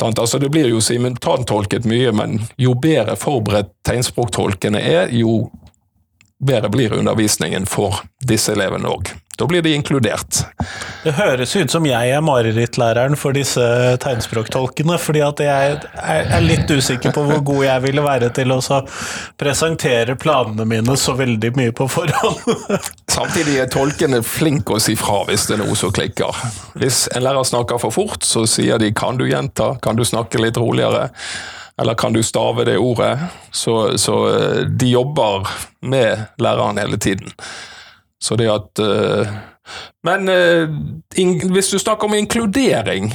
Altså, 0.00 0.38
det 0.40 0.48
blir 0.50 0.70
jo 0.72 0.80
simultantolket 0.80 1.84
mye, 1.84 2.12
men 2.16 2.38
jo 2.56 2.72
bedre 2.80 3.16
forberedt 3.20 3.74
tegnspråktolkene 3.84 4.80
er, 4.80 5.12
jo 5.12 5.50
bedre 6.42 6.72
blir 6.72 6.96
undervisningen 6.96 7.68
for 7.68 8.00
disse 8.24 8.56
elevene 8.56 8.88
òg. 8.88 9.12
Da 9.36 9.46
blir 9.48 9.62
de 9.62 9.72
inkludert. 9.74 10.44
Det 11.02 11.14
høres 11.16 11.54
ut 11.56 11.72
som 11.72 11.86
jeg 11.88 12.10
er 12.12 12.20
marerittlæreren 12.22 13.16
for 13.18 13.34
disse 13.34 13.62
tegnspråktolkene, 14.02 14.98
fordi 15.00 15.22
at 15.24 15.40
jeg 15.42 15.78
er 15.96 16.44
litt 16.44 16.70
usikker 16.70 17.14
på 17.16 17.24
hvor 17.26 17.40
god 17.48 17.64
jeg 17.64 17.84
ville 17.86 18.04
være 18.04 18.28
til 18.36 18.52
å 18.52 18.60
presentere 19.40 20.18
planene 20.20 20.66
mine 20.68 20.98
så 21.00 21.16
veldig 21.18 21.52
mye 21.56 21.72
på 21.74 21.88
forhånd. 21.90 22.44
Samtidig 23.16 23.56
er 23.64 23.72
tolkene 23.72 24.20
flinke 24.26 24.76
å 24.76 24.82
si 24.82 24.94
fra 25.00 25.22
hvis 25.28 25.48
det 25.48 25.56
er 25.56 25.64
noe 25.64 25.78
som 25.80 25.94
klikker. 25.96 26.44
Hvis 26.76 27.06
en 27.16 27.24
lærer 27.24 27.48
snakker 27.48 27.80
for 27.82 27.94
fort, 27.94 28.22
så 28.28 28.44
sier 28.46 28.78
de 28.78 28.92
'kan 28.92 29.16
du 29.16 29.24
gjenta', 29.24 29.80
'kan 29.80 29.96
du 29.96 30.04
snakke 30.04 30.38
litt 30.38 30.56
roligere'? 30.60 31.10
Eller 31.80 31.94
kan 31.94 32.12
du 32.12 32.22
stave 32.22 32.64
det 32.64 32.78
ordet? 32.78 33.18
Så, 33.50 33.98
så 33.98 34.28
eh, 34.28 34.64
de 34.68 34.86
jobber 34.92 35.48
med 35.80 36.26
læreren 36.38 36.78
hele 36.78 36.96
tiden. 36.96 37.32
Så 38.22 38.38
det 38.38 38.46
at 38.52 38.78
uh, 38.78 39.26
Men 40.06 40.28
in, 41.18 41.36
hvis 41.52 41.70
du 41.70 41.78
snakker 41.78 42.08
om 42.08 42.14
inkludering, 42.14 43.12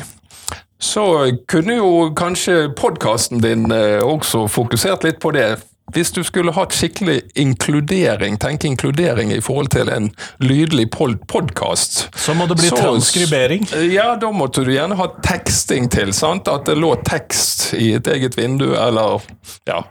så 0.79 1.31
kunne 1.47 1.75
jo 1.79 2.13
kanskje 2.15 2.69
podkasten 2.77 3.41
din 3.43 3.71
uh, 3.71 4.03
også 4.03 4.45
fokusert 4.51 5.03
litt 5.07 5.19
på 5.23 5.31
det. 5.35 5.57
Hvis 5.95 6.11
du 6.11 6.19
skulle 6.27 6.51
hatt 6.51 6.75
skikkelig 6.75 7.21
inkludering, 7.39 8.35
tenke 8.43 8.67
inkludering 8.67 9.31
i 9.31 9.39
forhold 9.41 9.69
til 9.71 9.87
en 9.89 10.09
lydlig 10.43 10.89
podkast 10.91 12.09
Så 12.11 12.33
må 12.35 12.45
det 12.49 12.57
bli 12.59 12.67
så, 12.67 12.75
transkribering? 12.75 13.63
Ja, 13.93 14.17
da 14.19 14.31
måtte 14.35 14.65
du 14.67 14.73
gjerne 14.73 14.97
ha 14.99 15.07
teksting 15.23 15.87
til. 15.91 16.11
sant? 16.13 16.51
At 16.51 16.67
det 16.67 16.75
lå 16.75 16.91
tekst 17.07 17.71
i 17.79 17.93
et 17.95 18.07
eget 18.07 18.37
vindu, 18.37 18.73
eller 18.75 19.23
Ja. 19.67 19.81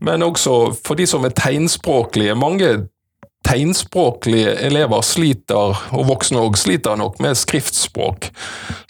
Men 0.00 0.22
også 0.22 0.72
for 0.84 0.96
de 0.98 1.06
som 1.06 1.24
er 1.24 1.36
tegnspråklige. 1.36 2.34
Mange 2.34 2.88
tegnspråklige 3.52 4.56
elever 4.66 5.04
sliter, 5.04 5.76
og 5.92 6.06
voksne 6.08 6.40
òg, 6.40 6.56
sliter 6.60 6.96
nok 6.98 7.20
med 7.22 7.36
skriftspråk. 7.38 8.30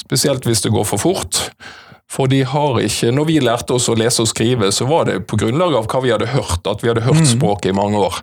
Spesielt 0.07 0.47
hvis 0.47 0.63
det 0.65 0.73
går 0.75 0.87
for 0.89 1.03
fort. 1.03 1.49
For 2.13 2.29
de 2.29 2.43
har 2.45 2.77
ikke 2.85 3.11
Når 3.11 3.25
vi 3.25 3.39
lærte 3.41 3.73
oss 3.73 3.89
å 3.89 3.97
lese 3.97 4.23
og 4.23 4.29
skrive, 4.29 4.69
så 4.73 4.85
var 4.85 5.09
det 5.09 5.23
på 5.27 5.39
grunnlag 5.41 5.75
av 5.79 5.89
hva 5.89 6.03
vi 6.05 6.13
hadde 6.13 6.29
hørt, 6.35 6.67
at 6.69 6.85
vi 6.85 6.93
hadde 6.93 7.07
hørt 7.07 7.25
mm. 7.25 7.31
språket 7.37 7.73
i 7.73 7.77
mange 7.77 7.99
år. 7.99 8.21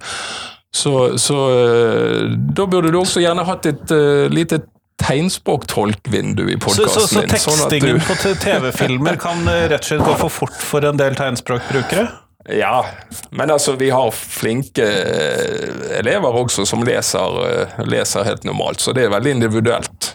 Så, 0.69 1.17
så 1.17 1.38
eh, 1.49 2.28
da 2.54 2.67
burde 2.69 2.91
du 2.93 2.99
også 2.99 3.23
gjerne 3.23 3.45
hatt 3.47 3.65
et 3.65 3.89
uh, 3.89 4.30
lite 4.30 4.62
tegnspråktolkvindu 5.02 6.43
i 6.54 6.58
podkasten 6.62 6.86
din. 6.86 6.93
Så, 6.93 7.08
så, 7.08 7.15
så 7.15 7.23
tekstingen 7.32 8.02
sånn 8.04 8.36
på 8.36 8.36
TV-filmer 8.43 9.17
kan 9.21 9.41
eh, 9.49 9.65
rett 9.71 9.82
og 9.82 9.89
slett 9.89 10.06
gå 10.06 10.17
for 10.21 10.36
fort 10.41 10.60
for 10.62 10.86
en 10.86 10.99
del 10.99 11.17
tegnspråkbrukere? 11.17 12.06
Ja, 12.47 12.86
men 13.30 13.52
altså 13.52 13.71
vi 13.75 13.89
har 13.89 14.12
flinke 14.15 14.86
eh, 14.86 15.97
elever 15.99 16.38
også 16.39 16.63
som 16.65 16.86
leser, 16.88 17.41
eh, 17.49 17.82
leser 17.84 18.23
helt 18.23 18.47
normalt, 18.47 18.80
så 18.80 18.93
det 18.95 19.04
er 19.06 19.12
veldig 19.12 19.34
individuelt. 19.36 20.13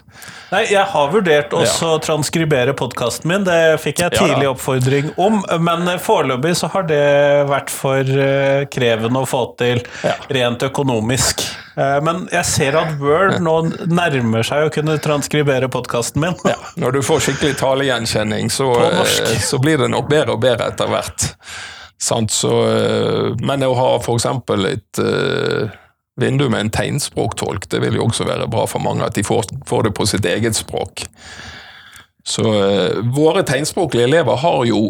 Nei, 0.49 0.63
Jeg 0.71 0.87
har 0.89 1.11
vurdert 1.13 1.53
også 1.53 1.91
å 1.95 1.99
transkribere 2.01 2.73
podkasten 2.77 3.29
min, 3.29 3.45
det 3.45 3.77
fikk 3.83 4.01
jeg 4.01 4.15
tidlig 4.15 4.47
ja, 4.47 4.53
oppfordring 4.55 5.11
om. 5.21 5.37
Men 5.61 5.89
foreløpig 6.01 6.55
så 6.57 6.69
har 6.73 6.87
det 6.89 7.05
vært 7.49 7.69
for 7.73 8.01
eh, 8.01 8.65
krevende 8.73 9.21
å 9.21 9.29
få 9.29 9.43
til 9.61 9.83
ja. 10.05 10.17
rent 10.33 10.65
økonomisk. 10.65 11.45
Men 11.75 12.21
jeg 12.31 12.47
ser 12.47 12.75
at 12.79 12.93
Word 13.01 13.41
nå 13.43 13.53
nærmer 13.91 14.45
seg 14.47 14.63
å 14.63 14.69
kunne 14.71 14.93
transkribere 15.03 15.67
podkasten 15.67 16.23
min. 16.23 16.37
Ja, 16.47 16.55
når 16.79 16.95
du 16.95 17.01
får 17.03 17.25
skikkelig 17.25 17.57
talegjenkjenning, 17.59 18.47
så, 18.47 18.69
så 19.43 19.59
blir 19.59 19.83
det 19.83 19.89
nok 19.91 20.07
bedre 20.07 20.37
og 20.37 20.45
bedre 20.45 20.69
etter 20.71 20.87
hvert. 20.87 21.33
Så, 21.97 22.49
eh, 22.67 23.35
men 23.39 23.63
å 23.63 23.73
ha 23.77 23.89
f.eks. 23.99 24.25
et 24.69 24.99
uh, 24.99 25.71
vindu 26.19 26.49
med 26.49 26.59
en 26.59 26.73
tegnspråktolk, 26.73 27.69
det 27.71 27.81
vil 27.83 27.97
jo 27.99 28.09
også 28.09 28.27
være 28.27 28.49
bra 28.51 28.65
for 28.67 28.83
mange. 28.83 29.05
At 29.05 29.15
de 29.15 29.23
får, 29.23 29.47
får 29.67 29.87
det 29.87 29.95
på 29.95 30.05
sitt 30.09 30.25
eget 30.25 30.55
språk. 30.55 31.07
Så 32.25 32.43
uh, 32.43 33.01
våre 33.15 33.45
tegnspråklige 33.47 34.09
elever 34.09 34.37
har 34.43 34.61
jo 34.69 34.83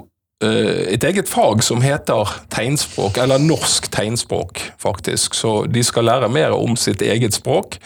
uh, 0.44 0.84
et 0.90 1.04
eget 1.04 1.30
fag 1.30 1.64
som 1.64 1.84
heter 1.86 2.36
tegnspråk, 2.54 3.22
eller 3.22 3.42
norsk 3.44 3.90
tegnspråk, 3.94 4.66
faktisk. 4.82 5.38
Så 5.38 5.64
de 5.70 5.84
skal 5.86 6.10
lære 6.10 6.32
mer 6.32 6.58
om 6.58 6.76
sitt 6.80 7.06
eget 7.06 7.38
språk. 7.38 7.80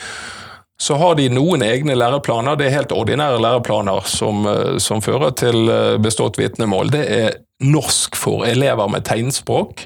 Så 0.79 0.95
har 0.95 1.17
de 1.19 1.27
noen 1.33 1.63
egne 1.65 1.95
læreplaner. 1.97 2.55
Det 2.55 2.69
er 2.69 2.77
helt 2.77 2.93
ordinære 2.95 3.41
læreplaner 3.43 4.05
som, 4.07 4.47
som 4.79 5.01
fører 5.03 5.33
til 5.35 5.67
bestått 5.99 6.39
vitnemål. 6.39 6.93
Det 6.93 7.03
er 7.17 7.35
norsk 7.59 8.15
for 8.15 8.47
elever 8.47 8.87
med 8.87 9.03
tegnspråk 9.09 9.83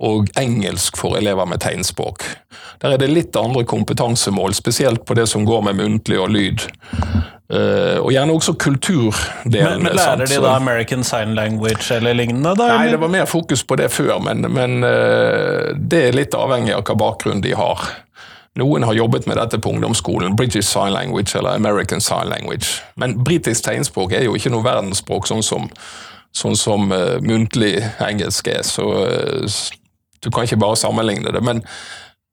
og 0.00 0.30
engelsk 0.40 0.96
for 0.96 1.18
elever 1.18 1.48
med 1.48 1.60
tegnspråk. 1.60 2.24
Der 2.80 2.94
er 2.94 3.02
det 3.02 3.10
litt 3.12 3.36
andre 3.36 3.66
kompetansemål, 3.68 4.54
spesielt 4.56 5.04
på 5.04 5.16
det 5.18 5.26
som 5.28 5.44
går 5.44 5.66
med 5.68 5.76
muntlig 5.82 6.20
og 6.20 6.32
lyd. 6.32 6.64
Uh, 7.50 7.98
og 7.98 8.12
gjerne 8.14 8.32
også 8.32 8.54
kulturdelen. 8.62 9.82
Men, 9.82 9.88
men 9.88 9.98
lærer 9.98 10.22
sant? 10.22 10.30
de 10.30 10.44
da 10.44 10.54
American 10.54 11.02
Sign 11.04 11.34
Language 11.34 11.90
eller 11.96 12.14
lignende? 12.14 12.54
da? 12.56 12.68
Nei, 12.78 12.92
det 12.94 13.00
var 13.02 13.10
mer 13.12 13.26
fokus 13.28 13.64
på 13.66 13.76
det 13.80 13.90
før, 13.92 14.20
men, 14.24 14.46
men 14.54 14.86
uh, 14.86 15.74
det 15.74 16.04
er 16.06 16.16
litt 16.16 16.36
avhengig 16.38 16.76
av 16.78 16.86
hva 16.86 16.96
bakgrunn 17.02 17.42
de 17.44 17.56
har. 17.58 17.90
Noen 18.58 18.82
har 18.82 18.96
jobbet 18.98 19.28
med 19.30 19.38
dette 19.38 19.60
på 19.62 19.70
ungdomsskolen, 19.70 20.34
British 20.36 20.66
Sign 20.66 20.90
Language 20.92 21.36
eller 21.38 21.54
American 21.54 22.00
Sign 22.00 22.26
Language. 22.28 22.80
Men 22.98 23.20
britisk 23.24 23.64
tegnspråk 23.64 24.12
er 24.12 24.26
jo 24.26 24.34
ikke 24.34 24.50
noe 24.50 24.66
verdensspråk, 24.66 25.28
sånn 25.30 25.44
som 25.46 25.68
sånn 26.36 26.56
som 26.58 26.90
uh, 26.92 27.18
muntlig 27.22 27.78
engelsk 28.02 28.50
er. 28.50 28.62
Så 28.66 28.86
uh, 28.86 29.60
du 30.20 30.30
kan 30.30 30.46
ikke 30.46 30.60
bare 30.60 30.78
sammenligne 30.78 31.32
det. 31.34 31.42
Men, 31.44 31.62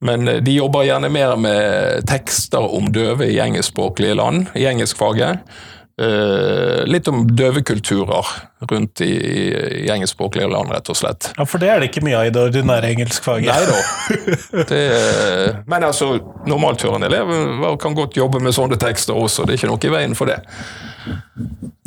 men 0.06 0.28
uh, 0.30 0.38
de 0.44 0.58
jobber 0.58 0.88
gjerne 0.88 1.12
mer 1.14 1.36
med 1.42 2.06
tekster 2.10 2.64
om 2.78 2.92
døve 2.94 3.30
i 3.32 3.40
engelskspråklige 3.44 4.18
land, 4.20 4.52
i 4.58 4.68
engelskfaget. 4.70 5.42
Uh, 5.98 6.84
litt 6.86 7.08
om 7.10 7.24
døvekulturer 7.26 8.28
rundt 8.70 9.02
i, 9.02 9.14
i 9.86 9.88
engelskspråklige 9.90 10.46
land, 10.52 10.70
rett 10.70 10.92
og 10.94 10.98
slett. 11.00 11.32
Ja, 11.38 11.46
For 11.50 11.62
det 11.62 11.72
er 11.74 11.82
det 11.82 11.90
ikke 11.90 12.04
mye 12.06 12.20
av 12.20 12.30
i 12.30 12.34
det 12.36 12.44
ordinære 12.52 12.92
engelskfaget? 12.94 13.50
Nei 13.50 13.64
da. 13.66 14.82
men 15.66 15.88
altså, 15.88 16.12
normalthørende 16.46 17.10
elever 17.10 17.80
kan 17.82 17.98
godt 17.98 18.18
jobbe 18.18 18.44
med 18.46 18.54
sånne 18.54 18.78
tekster 18.82 19.18
også, 19.18 19.48
det 19.48 19.56
er 19.56 19.62
ikke 19.62 19.72
noe 19.74 19.90
i 19.90 19.96
veien 19.96 20.14
for 20.18 20.30
det. 20.30 20.38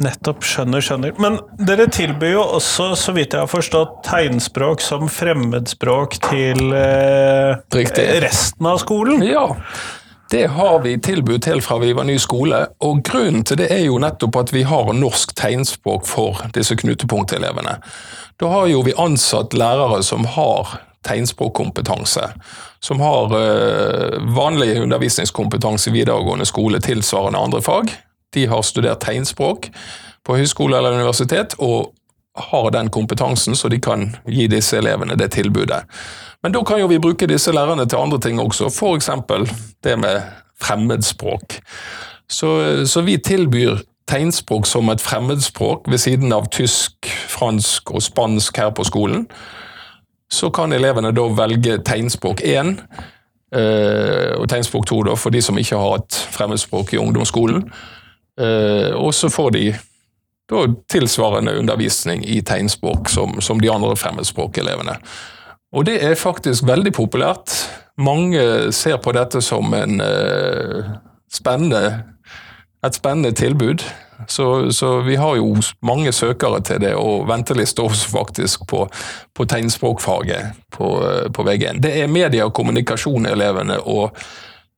Nettopp. 0.00 0.44
Skjønner, 0.46 0.82
skjønner. 0.84 1.14
Men 1.20 1.38
dere 1.68 1.86
tilbyr 1.92 2.34
jo 2.34 2.44
også, 2.56 2.90
så 2.96 3.14
vidt 3.16 3.36
jeg 3.36 3.44
har 3.44 3.50
forstått, 3.50 4.00
tegnspråk 4.06 4.82
som 4.84 5.08
fremmedspråk 5.12 6.16
til 6.30 6.72
eh, 6.76 8.20
resten 8.24 8.70
av 8.70 8.80
skolen? 8.82 9.24
Ja. 9.26 9.44
Det 10.30 10.46
har 10.46 10.78
vi 10.78 10.92
tilbud 11.02 11.42
til 11.42 11.58
fra 11.62 11.80
vi 11.82 11.90
var 11.96 12.06
ny 12.06 12.14
skole, 12.22 12.60
og 12.86 13.00
grunnen 13.02 13.42
til 13.42 13.58
det 13.58 13.66
er 13.74 13.80
jo 13.82 13.96
nettopp 13.98 14.36
at 14.38 14.52
vi 14.54 14.62
har 14.62 14.92
norsk 14.94 15.32
tegnspråk 15.34 16.06
for 16.06 16.44
disse 16.54 16.76
knutepunktelevene. 16.78 17.72
Da 18.38 18.50
har 18.52 18.68
jo 18.70 18.84
vi 18.86 18.94
ansatt 18.94 19.56
lærere 19.58 19.98
som 20.06 20.28
har 20.36 20.76
tegnspråkkompetanse, 21.02 22.28
som 22.78 23.02
har 23.02 23.34
uh, 23.34 24.20
vanlig 24.36 24.76
undervisningskompetanse 24.84 25.90
i 25.90 25.96
videregående 25.98 26.46
skole 26.46 26.78
tilsvarende 26.84 27.40
andre 27.40 27.62
fag, 27.66 27.90
de 28.30 28.46
har 28.46 28.62
studert 28.62 29.02
tegnspråk 29.02 29.72
på 30.22 30.36
høyskole 30.38 30.78
eller 30.78 30.94
universitet, 31.00 31.58
og 31.58 31.90
har 32.34 32.70
den 32.70 32.90
kompetansen, 32.90 33.56
så 33.56 33.68
de 33.68 33.80
kan 33.80 34.16
gi 34.26 34.46
disse 34.46 34.78
elevene 34.78 35.16
det 35.18 35.32
tilbudet. 35.34 35.82
Men 36.42 36.52
da 36.52 36.62
kan 36.64 36.80
jo 36.80 36.88
vi 36.88 37.00
bruke 37.02 37.26
disse 37.26 37.52
lærerne 37.52 37.88
til 37.88 37.98
andre 37.98 38.20
ting 38.20 38.40
også, 38.40 38.70
f.eks. 38.70 39.10
det 39.84 39.98
med 39.98 40.22
fremmedspråk. 40.60 41.60
Så, 42.30 42.50
så, 42.86 43.02
vi 43.02 43.16
tilbyr 43.18 43.82
tegnspråk 44.08 44.66
som 44.66 44.88
et 44.88 45.00
fremmedspråk 45.00 45.90
ved 45.90 45.98
siden 45.98 46.32
av 46.32 46.46
tysk, 46.50 47.06
fransk 47.28 47.90
og 47.90 48.02
spansk 48.02 48.56
her 48.56 48.70
på 48.70 48.84
skolen. 48.84 49.26
Så 50.30 50.50
kan 50.54 50.72
elevene 50.72 51.10
da 51.12 51.26
velge 51.34 51.80
tegnspråk 51.86 52.40
1 52.44 52.76
Eh, 53.50 54.36
og 54.38 54.46
tegnspråk 54.48 54.86
2 54.86 55.02
da, 55.08 55.16
for 55.18 55.34
de 55.34 55.42
som 55.42 55.58
ikke 55.58 55.78
har 55.78 55.96
et 55.98 56.18
fremmedspråk 56.36 56.94
i 56.94 57.00
ungdomsskolen. 57.02 57.64
Eh, 58.38 58.94
og 58.94 59.14
så 59.14 59.28
får 59.28 59.50
de 59.56 59.64
da 60.50 60.64
tilsvarende 60.90 61.54
undervisning 61.58 62.24
i 62.26 62.40
tegnspråk 62.42 63.08
som, 63.08 63.38
som 63.40 63.60
de 63.62 63.70
andre 63.72 63.96
fremmedspråkelevene. 63.96 64.98
Og 65.72 65.86
det 65.86 66.00
er 66.02 66.18
faktisk 66.18 66.66
veldig 66.66 66.92
populært. 66.96 67.54
Mange 68.00 68.72
ser 68.74 68.98
på 69.02 69.12
dette 69.14 69.42
som 69.44 69.74
en 69.76 70.00
eh, 70.02 70.88
spennende, 71.32 72.02
et 72.86 72.96
spennende 72.96 73.32
tilbud. 73.36 73.84
Så, 74.28 74.72
så, 74.72 75.00
vi 75.00 75.16
har 75.16 75.36
jo 75.36 75.54
mange 75.82 76.12
søkere 76.12 76.60
til 76.60 76.80
det, 76.80 76.92
og 76.94 77.28
venteliste 77.28 77.82
også 77.82 78.10
faktisk 78.10 78.66
på, 78.68 78.84
på 79.34 79.44
tegnspråkfaget 79.48 80.58
på, 80.72 80.90
uh, 81.00 81.30
på 81.32 81.44
VG1. 81.46 81.80
Det 81.80 81.94
er 82.02 82.10
media 82.12 82.44
og 82.44 82.52
kommunikasjonelevene 82.54 83.80
og 83.80 84.18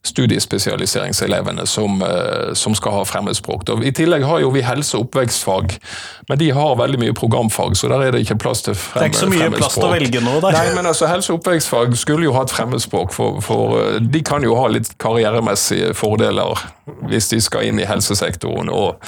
studiespesialiseringselevene 0.05 1.67
som, 1.67 2.03
eh, 2.03 2.55
som, 2.55 2.75
skal 2.75 2.93
ha 2.93 3.05
fremmedspråk. 3.05 3.69
I 3.85 3.93
tillegg 3.93 4.25
har 4.25 4.41
jo 4.41 4.51
vi 4.51 4.63
helse- 4.63 4.97
og 4.99 5.07
oppvekstfag, 5.07 5.79
men 6.29 6.39
de 6.39 6.51
har 6.51 6.77
veldig 6.77 6.99
mye 6.99 7.15
programfag, 7.15 7.77
så 7.77 7.89
der 7.89 8.03
er 8.03 8.13
det 8.13 8.25
ikke 8.25 8.39
plass 8.39 8.63
til 8.63 8.75
fremmedspråk. 8.75 8.99
Det 8.99 9.03
er 9.03 9.13
ikke 9.13 9.19
så 9.19 9.51
mye 9.51 9.59
plass 9.59 9.75
til 9.75 9.87
å 9.87 9.93
velge 9.93 10.21
nå, 10.21 10.41
der. 10.41 10.59
Nei, 10.59 10.75
men 10.75 10.87
altså, 10.87 11.07
Helse- 11.07 11.33
og 11.33 11.39
oppvekstfag 11.39 11.97
skulle 11.97 12.25
jo 12.25 12.33
hatt 12.33 12.51
fremmedspråk, 12.51 13.13
for, 13.13 13.41
for, 13.41 13.79
eh, 13.79 14.01
de 14.01 14.23
kan 14.23 14.43
jo 14.43 14.57
ha 14.59 14.67
litt 14.67 14.91
karrieremessige 14.99 15.95
fordeler 15.95 16.59
hvis 17.07 17.29
de 17.31 17.41
skal 17.41 17.69
inn 17.71 17.79
i 17.79 17.87
helsesektoren 17.87 18.69
og 18.75 18.99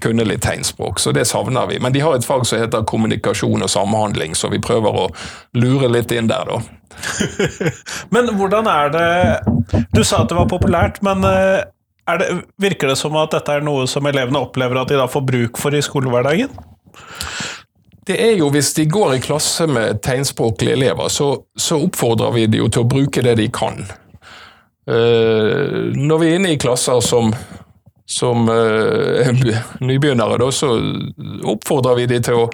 kunne 0.00 0.24
litt 0.24 0.42
tegnspråk, 0.42 0.98
så 0.98 1.12
det 1.12 1.26
savner 1.28 1.68
vi. 1.68 1.78
Men 1.78 1.92
de 1.92 2.00
har 2.00 2.16
et 2.16 2.24
fag 2.24 2.46
som 2.48 2.58
heter 2.58 2.88
kommunikasjon 2.88 3.62
og 3.62 3.68
samhandling, 3.68 4.34
så 4.34 4.48
vi 4.48 4.64
prøver 4.64 4.96
å 4.96 5.08
lure 5.60 5.92
litt 5.92 6.12
inn 6.12 6.32
der, 6.32 6.48
da. 6.48 6.77
men 8.14 8.30
hvordan 8.38 8.68
er 8.70 8.92
det 8.94 9.08
Du 9.94 10.02
sa 10.04 10.22
at 10.22 10.30
det 10.30 10.38
var 10.38 10.48
populært, 10.50 11.00
men 11.06 11.24
eh, 11.26 11.66
det, 12.18 12.28
virker 12.60 12.92
det 12.92 12.96
som 13.00 13.16
at 13.20 13.34
dette 13.34 13.58
er 13.58 13.64
noe 13.66 13.86
som 13.90 14.06
elevene 14.08 14.40
opplever 14.40 14.80
at 14.80 14.90
de 14.92 14.98
da 15.00 15.08
får 15.10 15.26
bruk 15.28 15.60
for 15.60 15.76
i 15.76 15.84
skolehverdagen? 15.84 16.54
Det 18.08 18.16
er 18.24 18.38
jo 18.40 18.48
Hvis 18.48 18.72
de 18.78 18.86
går 18.88 19.14
i 19.14 19.20
klasse 19.20 19.66
med 19.68 20.00
tegnspråklige 20.02 20.72
elever, 20.72 21.08
så, 21.12 21.42
så 21.56 21.76
oppfordrer 21.84 22.32
vi 22.32 22.46
dem 22.46 22.70
til 22.72 22.86
å 22.86 22.88
bruke 22.88 23.24
det 23.24 23.36
de 23.36 23.50
kan. 23.52 23.82
Uh, 24.88 25.92
når 25.92 26.22
vi 26.22 26.28
er 26.30 26.38
inne 26.38 26.54
i 26.54 26.60
klasser 26.60 27.02
som, 27.04 27.34
som 28.08 28.48
uh, 28.48 29.28
nybegynnere, 29.84 30.38
da, 30.40 30.48
så 30.48 30.72
oppfordrer 31.52 32.00
vi 32.00 32.06
dem 32.14 32.24
til 32.24 32.46
å 32.46 32.48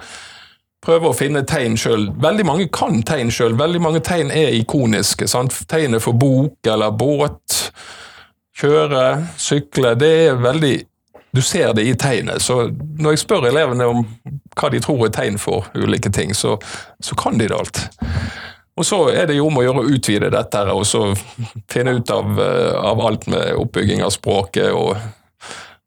prøve 0.85 1.11
å 1.11 1.17
finne 1.17 1.45
tegn 1.49 1.79
sjøl. 1.81 2.09
Veldig 2.21 2.47
mange 2.47 2.69
kan 2.73 3.03
tegn 3.07 3.33
sjøl. 3.33 3.57
Veldig 3.59 3.83
mange 3.83 4.03
tegn 4.05 4.33
er 4.35 4.55
ikoniske. 4.59 5.29
Sant? 5.31 5.57
Tegnet 5.71 6.05
for 6.05 6.17
bok 6.19 6.71
eller 6.71 6.95
båt, 6.95 7.61
kjøre, 8.61 9.05
sykle. 9.41 9.95
Det 10.01 10.13
er 10.31 10.43
veldig 10.43 10.77
Du 11.35 11.41
ser 11.43 11.73
det 11.75 11.83
i 11.83 11.97
tegnet. 11.99 12.39
Så 12.39 12.69
når 12.71 13.17
jeg 13.17 13.25
spør 13.25 13.49
elevene 13.49 13.89
om 13.91 14.05
hva 14.55 14.69
de 14.71 14.79
tror 14.79 15.01
er 15.09 15.11
tegn 15.17 15.35
for 15.43 15.67
ulike 15.75 16.13
ting, 16.15 16.31
så, 16.31 16.53
så 17.03 17.17
kan 17.19 17.41
de 17.41 17.49
det 17.51 17.57
alt. 17.59 17.81
Og 18.79 18.87
så 18.87 19.01
er 19.11 19.27
det 19.27 19.41
jo 19.41 19.49
om 19.49 19.59
å 19.59 19.65
gjøre 19.65 19.83
å 19.83 19.91
utvide 19.97 20.31
dette 20.31 20.63
og 20.71 20.85
så 20.87 21.09
finne 21.71 21.97
ut 21.99 22.11
av, 22.15 22.39
eh, 22.39 22.71
av 22.79 23.03
alt 23.03 23.27
med 23.27 23.51
oppbygging 23.59 24.03
av 24.07 24.15
språket. 24.15 24.71
og 24.71 24.95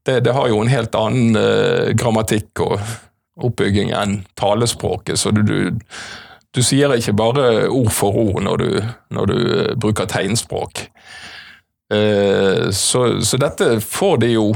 det, 0.04 0.20
det, 0.20 0.32
har 0.32 0.48
jo 0.48 0.62
en 0.62 0.72
helt 0.72 0.96
annen 0.96 1.36
uh, 1.36 1.90
grammatikk 1.96 2.62
og 2.64 2.78
oppbygging 3.38 3.92
enn 3.92 4.24
talespråket. 4.34 5.20
Så 5.20 5.32
du, 5.32 5.42
du, 5.44 5.80
du, 6.52 6.64
sier 6.64 6.94
ikke 6.96 7.16
bare 7.18 7.68
ord 7.70 7.92
for 7.94 8.18
ord 8.18 8.42
når 8.44 8.64
du, 8.64 8.70
når 9.14 9.32
du 9.32 9.38
eh, 9.38 9.74
bruker 9.76 10.10
tegnspråk. 10.10 10.88
Eh, 11.94 12.70
så, 12.72 13.22
så, 13.22 13.40
dette 13.40 13.78
får 13.80 14.18
de 14.26 14.34
jo 14.34 14.50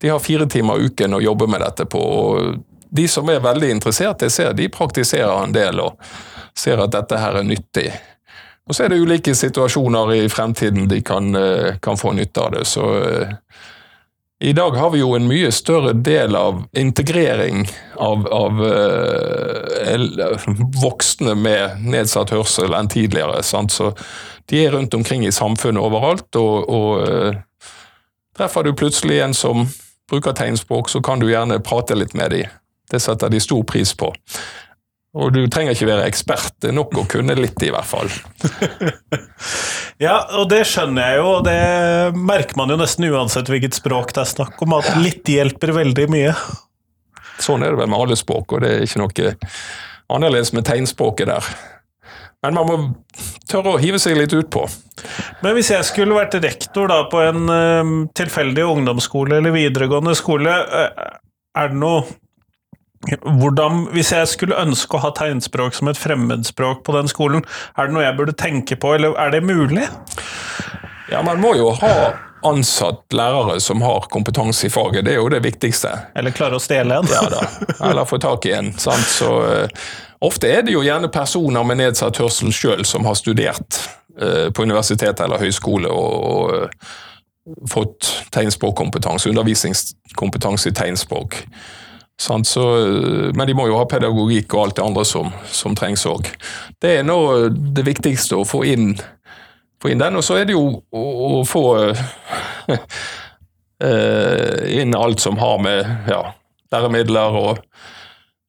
De 0.00 0.08
har 0.08 0.22
fire 0.24 0.46
timer 0.48 0.80
uken 0.80 1.12
å 1.12 1.20
jobbe 1.20 1.46
med 1.50 1.60
dette 1.60 1.84
på. 1.84 2.00
og 2.00 2.86
De 2.88 3.08
som 3.08 3.28
er 3.28 3.42
veldig 3.44 3.68
interessert, 3.70 4.22
jeg 4.24 4.32
ser, 4.32 4.54
de 4.56 4.70
praktiserer 4.72 5.42
en 5.44 5.52
del 5.52 5.82
og 5.82 6.00
ser 6.56 6.80
at 6.80 6.94
dette 6.94 7.18
her 7.20 7.36
er 7.36 7.44
nyttig. 7.44 7.90
Og 8.68 8.76
så 8.76 8.86
er 8.86 8.92
det 8.92 9.00
ulike 9.02 9.34
situasjoner 9.34 10.14
i 10.14 10.28
fremtiden 10.32 10.88
de 10.88 11.02
kan, 11.04 11.34
eh, 11.36 11.76
kan 11.82 12.00
få 12.00 12.14
nytte 12.16 12.40
av 12.40 12.54
det. 12.54 12.64
Så 12.64 12.86
i 14.42 14.52
dag 14.52 14.70
har 14.70 14.90
vi 14.90 15.02
jo 15.02 15.12
en 15.14 15.26
mye 15.28 15.50
større 15.52 15.92
del 15.92 16.36
av 16.36 16.62
integrering 16.72 17.66
av, 17.96 18.24
av 18.32 18.62
eh, 18.66 20.46
voksne 20.80 21.34
med 21.36 21.82
nedsatt 21.84 22.32
hørsel 22.32 22.72
enn 22.76 22.88
tidligere. 22.88 23.42
Sant? 23.44 23.74
Så 23.76 23.92
de 24.48 24.62
er 24.64 24.72
rundt 24.72 24.96
omkring 24.96 25.26
i 25.28 25.32
samfunnet 25.32 25.84
overalt, 25.84 26.30
og, 26.40 26.72
og 26.72 27.04
eh, 27.04 27.36
treffer 28.36 28.64
du 28.64 28.72
plutselig 28.72 29.20
en 29.20 29.36
som 29.36 29.66
bruker 30.10 30.32
tegnspråk, 30.32 30.88
så 30.88 31.02
kan 31.04 31.20
du 31.20 31.28
gjerne 31.28 31.60
prate 31.60 31.98
litt 31.98 32.16
med 32.16 32.32
dem. 32.32 32.48
Det 32.90 33.02
setter 33.04 33.28
de 33.28 33.44
stor 33.44 33.60
pris 33.68 33.92
på. 33.94 34.08
Og 35.18 35.32
du 35.34 35.40
trenger 35.50 35.74
ikke 35.74 35.88
være 35.88 36.06
ekspert, 36.06 36.52
det 36.62 36.70
er 36.70 36.76
nok 36.76 36.94
å 37.00 37.06
kunne 37.10 37.34
litt, 37.34 37.58
i 37.66 37.72
hvert 37.74 37.88
fall. 37.88 38.10
ja, 40.04 40.20
og 40.38 40.46
det 40.52 40.60
skjønner 40.70 41.08
jeg 41.08 41.18
jo, 41.18 41.24
og 41.40 41.48
det 41.48 41.56
merker 42.14 42.60
man 42.60 42.70
jo 42.70 42.78
nesten 42.78 43.08
uansett 43.10 43.50
hvilket 43.50 43.74
språk 43.80 44.14
det 44.14 44.22
er 44.22 44.30
snakk 44.30 44.62
om, 44.62 44.76
at 44.78 44.92
litt 45.02 45.26
hjelper 45.26 45.74
veldig 45.80 46.06
mye. 46.14 46.36
Sånn 47.42 47.66
er 47.66 47.74
det 47.74 47.80
vel 47.82 47.90
med 47.90 48.04
alle 48.04 48.20
språk, 48.20 48.54
og 48.54 48.62
det 48.62 48.70
er 48.76 48.86
ikke 48.86 49.02
noe 49.02 49.34
annerledes 50.10 50.54
med 50.54 50.68
tegnspråket 50.68 51.30
der. 51.32 51.50
Men 52.40 52.56
man 52.56 52.68
må 52.70 52.76
tørre 53.50 53.74
å 53.74 53.80
hive 53.82 53.98
seg 54.00 54.16
litt 54.16 54.32
utpå. 54.32 54.62
Men 55.42 55.56
hvis 55.56 55.74
jeg 55.74 55.84
skulle 55.88 56.16
vært 56.16 56.38
rektor 56.40 56.88
da, 56.88 57.02
på 57.10 57.20
en 57.26 57.50
uh, 57.50 57.92
tilfeldig 58.16 58.64
ungdomsskole 58.64 59.40
eller 59.40 59.52
videregående 59.58 60.14
skole, 60.16 60.54
uh, 60.54 61.18
er 61.58 61.72
det 61.72 61.80
noe 61.82 62.06
hvordan, 63.08 63.86
Hvis 63.94 64.12
jeg 64.12 64.28
skulle 64.28 64.58
ønske 64.60 64.96
å 64.96 65.00
ha 65.00 65.10
tegnspråk 65.16 65.74
som 65.74 65.88
et 65.88 65.98
fremmedspråk 65.98 66.82
på 66.84 66.96
den 66.98 67.08
skolen, 67.08 67.44
er 67.76 67.88
det 67.88 67.96
noe 67.96 68.04
jeg 68.04 68.16
burde 68.18 68.36
tenke 68.36 68.76
på, 68.76 68.94
eller 68.94 69.16
er 69.16 69.32
det 69.32 69.40
mulig? 69.44 69.86
Ja, 71.10 71.22
man 71.22 71.40
må 71.40 71.54
jo 71.56 71.72
ha 71.80 72.12
ansatt 72.46 73.12
lærere 73.12 73.58
som 73.60 73.82
har 73.82 74.06
kompetanse 74.12 74.66
i 74.66 74.70
faget, 74.72 75.04
det 75.04 75.14
er 75.14 75.20
jo 75.20 75.32
det 75.32 75.42
viktigste. 75.44 75.90
Eller 76.16 76.32
klare 76.36 76.56
å 76.56 76.62
stjele 76.62 77.00
en. 77.00 77.08
ja 77.12 77.24
da, 77.32 77.42
eller 77.90 78.08
få 78.08 78.20
tak 78.20 78.46
i 78.48 78.54
en. 78.56 78.72
Sant? 78.80 79.08
Så 79.08 79.32
uh, 79.44 79.90
Ofte 80.20 80.50
er 80.52 80.64
det 80.64 80.74
jo 80.74 80.82
gjerne 80.84 81.08
personer 81.08 81.64
med 81.64 81.80
nedsatt 81.80 82.20
hørsel 82.20 82.52
sjøl 82.52 82.84
som 82.84 83.06
har 83.08 83.16
studert 83.16 83.80
uh, 84.20 84.48
på 84.52 84.64
universitet 84.68 85.20
eller 85.24 85.40
høyskole 85.40 85.88
og, 85.88 86.16
og 86.30 86.50
uh, 86.52 86.96
fått 87.68 88.08
tegnspråkkompetanse, 88.32 89.32
undervisningskompetanse 89.32 90.68
i 90.70 90.76
tegnspråk. 90.76 91.40
Så, 92.20 92.64
men 93.32 93.46
de 93.48 93.54
må 93.56 93.64
jo 93.70 93.78
ha 93.78 93.86
pedagogikk 93.88 94.52
og 94.52 94.62
alt 94.64 94.76
det 94.76 94.84
andre 94.84 95.04
som, 95.08 95.30
som 95.48 95.76
trengs 95.78 96.04
òg. 96.08 96.28
Det 96.82 96.98
er 96.98 97.06
nå 97.08 97.16
det 97.48 97.86
viktigste 97.86 98.36
å 98.36 98.44
få 98.44 98.60
inn, 98.68 98.92
få 99.80 99.94
inn 99.94 100.02
den. 100.02 100.18
Og 100.20 100.24
så 100.26 100.36
er 100.36 100.44
det 100.50 100.52
jo 100.52 100.66
å, 100.92 101.04
å 101.40 101.44
få 101.48 101.64
uh, 101.80 102.76
inn 104.80 104.92
alt 104.98 105.24
som 105.24 105.40
har 105.40 105.64
med 105.64 106.12
ja, 106.12 106.20
læremidler 106.74 107.40
og 107.40 107.64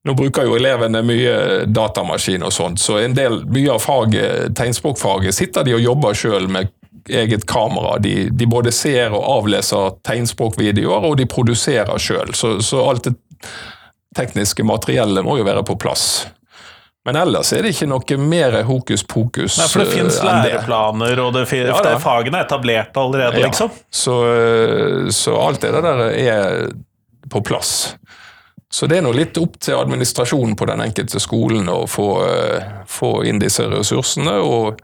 nå 0.01 0.15
bruker 0.17 0.47
jo 0.47 0.57
elevene 0.57 1.03
mye 1.05 1.33
datamaskin 1.69 2.41
og 2.43 2.53
sånt, 2.55 2.81
så 2.81 2.97
en 3.03 3.13
del, 3.13 3.43
mye 3.53 3.69
av 3.75 3.83
faget, 3.83 4.55
tegnspråkfaget 4.57 5.37
sitter 5.37 5.67
de 5.67 5.75
og 5.77 5.83
jobber 5.83 6.17
sjøl 6.17 6.47
med 6.49 6.71
eget 7.09 7.45
kamera. 7.45 7.99
De, 8.01 8.29
de, 8.29 8.47
både 8.49 8.71
ser 8.73 9.13
og 9.13 9.25
avleser 9.25 9.97
tegnspråkvideoer, 10.05 11.05
og 11.05 11.17
de 11.19 11.27
produserer 11.29 12.01
sjøl. 12.01 12.33
Så, 12.37 12.55
så, 12.65 12.81
alt 12.89 13.09
det 13.09 13.15
tekniske 14.15 14.63
materiellet 14.67 15.25
må 15.25 15.37
jo 15.39 15.47
være 15.47 15.63
på 15.67 15.77
plass. 15.79 16.27
Men 17.05 17.17
ellers 17.17 17.49
er 17.53 17.65
det 17.65 17.73
ikke 17.73 17.87
noe 17.89 18.17
mer 18.21 18.59
hokus 18.67 19.01
pokus 19.09 19.55
Nei, 19.57 19.67
For 19.71 19.81
det 19.81 19.93
fins 19.95 20.19
eh, 20.19 20.27
læreplaner, 20.27 21.21
og 21.23 21.33
det, 21.33 21.47
ja, 21.57 21.79
det 21.81 21.95
fagene 22.03 22.43
er 22.43 22.45
etablert 22.45 22.97
allerede, 23.01 23.41
ja. 23.41 23.47
liksom? 23.49 23.71
Så, 23.89 24.17
eh, 24.29 25.09
så, 25.09 25.33
alt 25.41 25.65
det 25.65 25.73
der 25.81 26.03
er 26.11 26.67
på 27.31 27.41
plass. 27.45 27.95
Så 28.71 28.87
det 28.87 28.99
er 28.99 29.03
nå 29.03 29.15
litt 29.15 29.35
opp 29.41 29.57
til 29.59 29.75
administrasjonen 29.79 30.53
på 30.55 30.67
den 30.69 30.83
enkelte 30.85 31.19
skolen 31.19 31.65
å 31.73 31.81
få, 31.89 32.07
eh, 32.27 32.69
få 32.87 33.15
inn 33.27 33.41
disse 33.41 33.65
ressursene. 33.71 34.37
og 34.37 34.79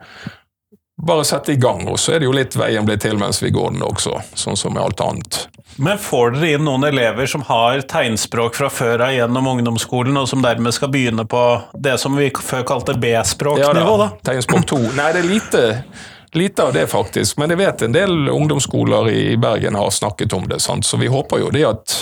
bare 1.01 1.25
sette 1.25 1.53
i 1.53 1.55
gang, 1.55 1.88
og 1.88 1.99
så 1.99 2.15
er 2.15 2.21
det 2.21 2.25
jo 2.25 2.33
litt 2.33 2.55
veien 2.57 2.86
blir 2.86 2.97
til 3.01 3.19
mens 3.21 3.41
vi 3.43 3.51
går 3.53 3.75
den 3.75 3.86
også, 3.86 4.17
sånn 4.33 4.57
som 4.57 4.73
med 4.73 4.83
alt 4.83 5.03
annet. 5.05 5.43
Men 5.77 5.99
får 6.01 6.33
dere 6.33 6.55
inn 6.55 6.65
noen 6.65 6.88
elever 6.88 7.29
som 7.29 7.43
har 7.45 7.83
tegnspråk 7.86 8.55
fra 8.57 8.69
før 8.73 9.03
av 9.05 9.13
gjennom 9.13 9.47
ungdomsskolen, 9.51 10.17
og 10.17 10.25
som 10.29 10.41
dermed 10.41 10.73
skal 10.73 10.89
begynne 10.93 11.27
på 11.29 11.43
det 11.77 11.99
som 12.01 12.17
vi 12.17 12.31
før 12.33 12.65
kalte 12.65 12.97
B-språknivå? 12.97 13.67
da? 13.75 13.81
Ja 13.83 13.97
da, 14.01 14.10
tegnspråk 14.31 14.65
2. 14.73 14.79
Nei, 14.99 15.12
det 15.13 15.21
er 15.21 15.29
lite, 15.29 15.63
lite, 16.33 16.65
av 16.65 16.73
det, 16.73 16.88
faktisk. 16.89 17.38
Men 17.38 17.53
jeg 17.53 17.62
vet 17.62 17.86
en 17.86 17.93
del 17.93 18.33
ungdomsskoler 18.33 19.12
i 19.13 19.23
Bergen 19.38 19.77
har 19.77 19.93
snakket 19.93 20.33
om 20.33 20.49
det, 20.49 20.63
sant? 20.65 20.88
så 20.88 20.97
vi 20.97 21.12
håper 21.13 21.45
jo 21.45 21.53
det 21.53 21.65
at 21.69 21.97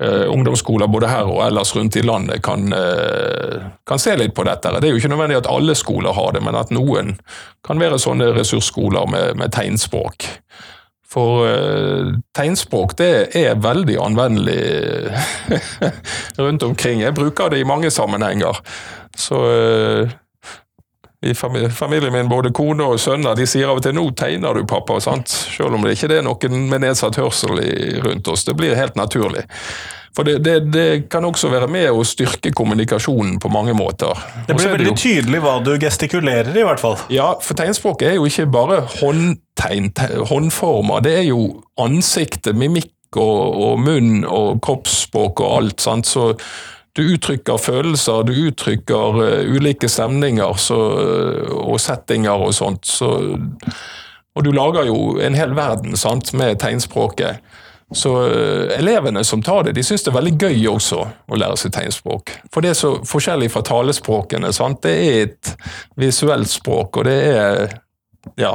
ungdomsskoler 0.00 0.88
både 0.88 1.10
her 1.10 1.28
og 1.28 1.42
ellers 1.44 1.74
rundt 1.76 1.96
i 2.00 2.02
landet 2.04 2.40
kan, 2.42 2.72
eh, 2.72 3.60
kan, 3.86 4.00
se 4.00 4.16
litt 4.16 4.34
på 4.34 4.46
dette. 4.48 4.72
Det 4.80 4.88
er 4.88 4.94
jo 4.94 5.00
ikke 5.00 5.12
nødvendig 5.12 5.40
at 5.42 5.50
alle 5.50 5.74
skoler 5.76 6.16
har 6.16 6.32
det, 6.32 6.42
men 6.46 6.56
at 6.56 6.72
noen 6.72 7.18
kan 7.66 7.80
være 7.80 8.00
sånne 8.00 8.30
ressursskoler 8.36 9.10
med, 9.10 9.36
med 9.36 9.52
tegnspråk. 9.52 10.28
For 11.10 11.42
uh, 11.42 12.14
tegnspråk 12.38 12.94
det 13.00 13.34
er 13.34 13.58
veldig 13.58 13.96
anvendelig 13.98 15.10
rundt 16.44 16.62
omkring. 16.62 17.02
Jeg 17.02 17.16
bruker 17.18 17.50
det 17.50 17.64
i 17.64 17.66
mange 17.66 17.90
sammenhenger. 17.90 18.60
Så 19.18 19.40
uh, 19.42 20.12
i 21.22 21.34
familien 21.34 22.12
min, 22.12 22.28
både 22.28 22.52
kone 22.56 22.86
og 22.88 23.00
sønner, 23.00 23.36
de 23.36 23.44
sier 23.48 23.68
av 23.68 23.76
og 23.76 23.84
til 23.84 23.92
'nå 23.92 24.06
tegner 24.16 24.56
du, 24.56 24.64
pappa', 24.64 25.00
sant? 25.04 25.28
selv 25.28 25.76
om 25.76 25.82
det 25.84 25.92
ikke 25.92 26.16
er 26.16 26.24
noen 26.24 26.68
med 26.70 26.80
nedsatt 26.80 27.16
hørsel 27.20 27.60
rundt 28.04 28.28
oss. 28.28 28.44
Det 28.44 28.56
blir 28.56 28.74
helt 28.74 28.96
naturlig. 28.96 29.44
For 30.16 30.26
det, 30.26 30.38
det, 30.44 30.72
det, 30.72 31.08
kan 31.10 31.24
også 31.24 31.52
være 31.52 31.68
med 31.70 31.90
å 31.94 32.02
styrke 32.04 32.50
kommunikasjonen 32.56 33.38
på 33.38 33.50
mange 33.52 33.74
måter. 33.78 34.16
Det 34.48 34.56
blir 34.56 34.72
veldig 34.72 34.86
det 34.88 34.90
jo, 34.90 34.96
tydelig 34.98 35.42
hva 35.44 35.58
du 35.62 35.70
gestikulerer 35.78 36.56
i, 36.56 36.64
hvert 36.66 36.82
fall. 36.82 36.96
Ja, 37.14 37.34
for 37.44 37.54
tegnspråket 37.54 38.08
er 38.08 38.16
jo 38.18 38.26
ikke 38.26 38.48
bare 38.50 38.80
håndtegn, 38.96 39.92
håndformer. 40.32 41.04
Det 41.06 41.14
er 41.20 41.28
jo 41.28 41.62
ansiktet, 41.78 42.58
mimikk 42.58 43.20
og, 43.20 43.60
og 43.68 43.78
munn 43.84 44.24
og 44.26 44.58
kroppsspråk 44.66 45.44
og 45.44 45.56
alt. 45.60 45.80
sant? 45.84 46.10
Så 46.10 46.32
du 46.96 47.02
uttrykker 47.14 47.58
følelser, 47.60 48.24
du 48.26 48.34
uttrykker 48.48 49.18
uh, 49.20 49.54
ulike 49.54 49.88
stemninger 49.88 50.58
så, 50.58 50.78
uh, 50.98 51.56
og 51.62 51.80
settinger 51.82 52.46
og 52.48 52.54
sånt. 52.56 52.86
Så, 52.88 53.10
og 54.34 54.46
du 54.46 54.52
lager 54.54 54.88
jo 54.90 55.18
en 55.22 55.38
hel 55.38 55.54
verden 55.58 55.98
sant, 55.98 56.32
med 56.34 56.58
tegnspråket. 56.62 57.44
Så 57.94 58.14
uh, 58.30 58.70
elevene 58.76 59.22
som 59.26 59.42
tar 59.42 59.66
det, 59.66 59.76
de 59.78 59.84
syns 59.86 60.06
det 60.06 60.12
er 60.12 60.18
veldig 60.18 60.34
gøy 60.38 60.66
også 60.70 61.04
å 61.06 61.38
lære 61.38 61.58
seg 61.62 61.74
tegnspråk. 61.78 62.34
For 62.54 62.64
det 62.64 62.74
er 62.74 62.80
så 62.82 62.96
forskjellig 63.06 63.50
fra 63.54 63.64
talespråkene. 63.66 64.52
Sant? 64.54 64.82
Det 64.86 64.96
er 65.06 65.22
et 65.28 65.54
visuelt 65.98 66.50
språk, 66.50 67.00
og 67.00 67.08
det 67.10 67.18
er 67.30 67.64
ja, 68.38 68.52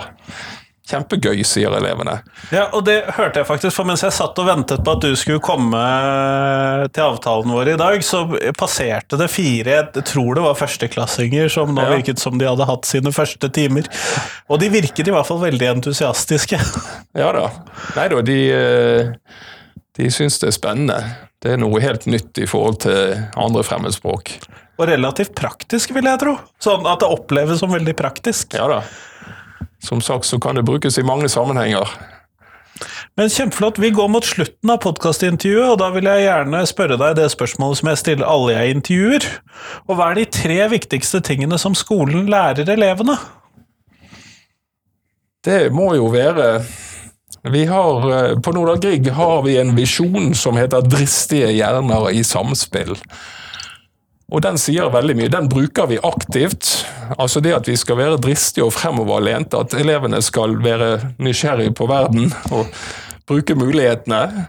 Kjempegøy, 0.85 1.39
sier 1.47 1.73
elevene. 1.73 2.19
Ja, 2.53 2.67
og 2.77 2.83
det 2.85 2.99
hørte 3.15 3.41
jeg 3.41 3.47
faktisk, 3.49 3.73
for 3.73 3.87
mens 3.89 4.03
jeg 4.05 4.13
satt 4.13 4.37
og 4.37 4.45
ventet 4.45 4.83
på 4.85 4.93
at 4.93 5.01
du 5.01 5.15
skulle 5.17 5.41
komme 5.41 5.79
til 6.93 7.01
avtalen 7.07 7.53
vår 7.55 7.71
i 7.73 7.77
dag, 7.81 8.03
så 8.05 8.21
passerte 8.53 9.17
det 9.17 9.31
fire, 9.33 9.79
jeg 9.79 10.05
tror 10.11 10.37
det 10.37 10.43
var 10.45 10.59
førsteklassinger, 10.59 11.49
som 11.49 11.73
nå 11.73 11.87
ja. 11.87 11.95
virket 11.95 12.21
som 12.21 12.37
de 12.37 12.45
hadde 12.45 12.67
hatt 12.69 12.85
sine 12.85 13.13
første 13.15 13.49
timer. 13.49 13.89
Og 14.45 14.61
de 14.61 14.69
virket 14.75 15.09
i 15.09 15.15
hvert 15.15 15.25
fall 15.25 15.41
veldig 15.47 15.71
entusiastiske. 15.77 16.61
Ja 17.15 17.29
da. 17.31 17.45
Nei 17.95 18.09
da, 18.11 18.17
de, 18.27 18.35
eh, 18.51 19.43
de 19.95 20.09
syns 20.11 20.35
det 20.41 20.49
er 20.49 20.55
spennende. 20.57 20.97
Det 21.39 21.53
er 21.53 21.61
noe 21.61 21.79
helt 21.79 22.03
nytt 22.11 22.41
i 22.43 22.47
forhold 22.49 22.81
til 22.83 23.15
andre 23.39 23.63
fremmedspråk. 23.63 24.33
Og 24.75 24.89
relativt 24.89 25.31
praktisk, 25.37 25.93
vil 25.95 26.09
jeg 26.09 26.19
tro. 26.19 26.35
Sånn 26.61 26.83
at 26.91 26.99
det 27.03 27.07
oppleves 27.07 27.61
som 27.63 27.71
veldig 27.71 27.95
praktisk. 27.95 28.57
Ja 28.59 28.67
da. 28.67 28.81
Som 29.83 30.01
sagt 30.01 30.25
så 30.25 30.39
kan 30.39 30.55
det 30.55 30.65
brukes 30.65 30.97
i 30.97 31.05
mange 31.05 31.29
sammenhenger. 31.29 31.89
Men 33.15 33.29
kjempeflott. 33.31 33.79
Vi 33.79 33.89
går 33.95 34.07
mot 34.11 34.25
slutten 34.27 34.71
av 34.73 34.81
podkastintervjuet, 34.83 35.69
og 35.69 35.77
da 35.79 35.87
vil 35.95 36.09
jeg 36.09 36.25
gjerne 36.25 36.63
spørre 36.67 36.97
deg 36.99 37.15
det 37.15 37.29
spørsmålet 37.31 37.79
som 37.79 37.89
jeg 37.91 38.01
stiller 38.01 38.27
alle 38.27 38.57
jeg 38.57 38.75
intervjuer. 38.75 39.27
Og 39.87 39.95
hva 39.95 40.09
er 40.11 40.19
de 40.19 40.25
tre 40.35 40.57
viktigste 40.73 41.21
tingene 41.23 41.59
som 41.61 41.77
skolen 41.77 42.27
lærer 42.31 42.67
elevene? 42.75 43.15
Det 45.45 45.69
må 45.71 45.93
jo 45.95 46.09
være 46.11 46.49
vi 47.45 47.65
har, 47.69 48.05
eh, 48.11 48.39
På 48.41 48.51
Nordahl 48.51 48.79
Grieg 48.81 49.07
har 49.13 49.43
vi 49.45 49.57
en 49.57 49.75
visjon 49.75 50.33
som 50.35 50.57
heter 50.57 50.81
'Dristige 50.81 51.51
hjerner 51.53 52.09
i 52.09 52.23
samspill'. 52.23 52.97
Og 54.33 54.41
den 54.41 54.57
sier 54.57 54.89
veldig 54.93 55.15
mye. 55.19 55.31
Den 55.33 55.49
bruker 55.51 55.89
vi 55.91 55.99
aktivt. 56.01 56.71
Altså 57.17 57.41
det 57.45 57.53
at 57.53 57.67
vi 57.69 57.75
skal 57.77 57.99
være 57.99 58.21
dristige 58.21 58.65
og 58.65 58.73
fremoverlente, 58.73 59.59
at 59.59 59.75
elevene 59.77 60.21
skal 60.25 60.57
være 60.63 61.13
nysgjerrige 61.21 61.75
på 61.77 61.85
verden 61.89 62.31
og 62.55 62.71
bruke 63.29 63.57
mulighetene. 63.57 64.47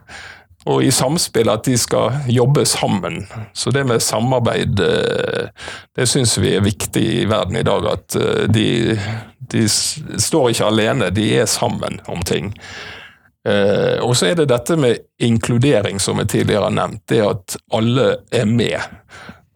Og 0.67 0.83
i 0.83 0.91
samspill 0.91 1.51
at 1.53 1.69
de 1.69 1.77
skal 1.79 2.17
jobbe 2.33 2.65
sammen. 2.67 3.21
Så 3.55 3.71
det 3.71 3.85
med 3.87 4.03
samarbeid, 4.03 4.81
eh, 4.83 5.69
det 5.95 6.09
syns 6.11 6.35
vi 6.43 6.57
er 6.57 6.65
viktig 6.65 7.05
i 7.21 7.29
verden 7.31 7.61
i 7.61 7.63
dag. 7.63 7.87
At 7.93 8.17
eh, 8.19 8.49
de, 8.51 8.99
de 9.53 9.63
står 9.69 10.51
ikke 10.51 10.67
alene, 10.73 11.13
de 11.15 11.29
er 11.39 11.47
sammen 11.47 12.01
om 12.11 12.25
ting. 12.27 12.51
Eh, 13.47 14.03
og 14.03 14.17
så 14.19 14.33
er 14.33 14.41
det 14.41 14.49
dette 14.51 14.75
med 14.81 15.05
inkludering, 15.23 16.01
som 16.03 16.19
jeg 16.19 16.33
tidligere 16.35 16.67
har 16.67 16.75
nevnt. 16.75 17.05
Det 17.07 17.23
at 17.23 17.59
alle 17.71 18.09
er 18.35 18.51
med. 18.51 18.81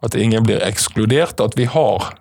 At 0.05 0.15
ingen 0.15 0.47
blir 0.47 0.63
ekskludert. 0.65 1.41
At 1.41 1.59
vi 1.59 1.69
har 1.71 2.13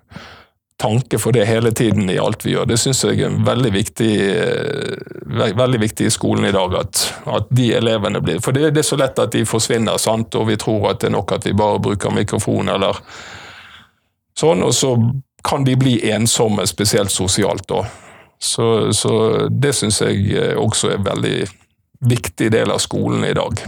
tanke 0.79 1.19
for 1.19 1.35
det 1.35 1.45
hele 1.45 1.71
tiden 1.71 2.09
i 2.09 2.17
alt 2.17 2.45
vi 2.45 2.53
gjør. 2.53 2.67
Det 2.69 2.77
syns 2.79 3.03
jeg 3.03 3.19
er 3.25 3.39
veldig 3.45 3.71
viktig, 3.73 4.11
eh, 4.31 5.55
veldig 5.59 5.79
viktig 5.81 6.07
i 6.07 6.13
skolen 6.13 6.47
i 6.47 6.53
dag. 6.55 6.75
At, 6.79 7.01
at 7.27 7.49
de 7.51 7.73
elevene 7.75 8.21
blir 8.23 8.39
For 8.39 8.55
det, 8.55 8.71
det, 8.71 8.83
er 8.83 8.87
så 8.87 8.99
lett 8.99 9.19
at 9.19 9.35
de 9.35 9.43
forsvinner, 9.45 9.99
sant? 9.99 10.35
og 10.35 10.47
vi 10.47 10.55
tror 10.57 10.91
at 10.91 11.01
det 11.01 11.09
er 11.09 11.17
nok 11.17 11.35
at 11.35 11.47
vi 11.47 11.53
bare 11.53 11.81
bruker 11.83 12.15
mikrofon 12.15 12.71
eller 12.71 12.99
sånn, 14.39 14.63
og 14.63 14.71
så 14.73 14.93
kan 15.43 15.65
de 15.67 15.75
bli 15.79 15.97
ensomme, 16.11 16.63
spesielt 16.67 17.11
sosialt. 17.11 17.67
da. 17.67 17.83
Så, 18.39 18.93
så 18.95 19.47
det 19.51 19.73
syns 19.75 19.99
jeg 20.01 20.31
eh, 20.31 20.55
også 20.55 20.93
er 20.93 21.01
en 21.01 21.09
veldig 21.09 21.37
viktig 22.07 22.47
del 22.55 22.71
av 22.71 22.79
skolen 22.79 23.25
i 23.27 23.35
dag. 23.35 23.65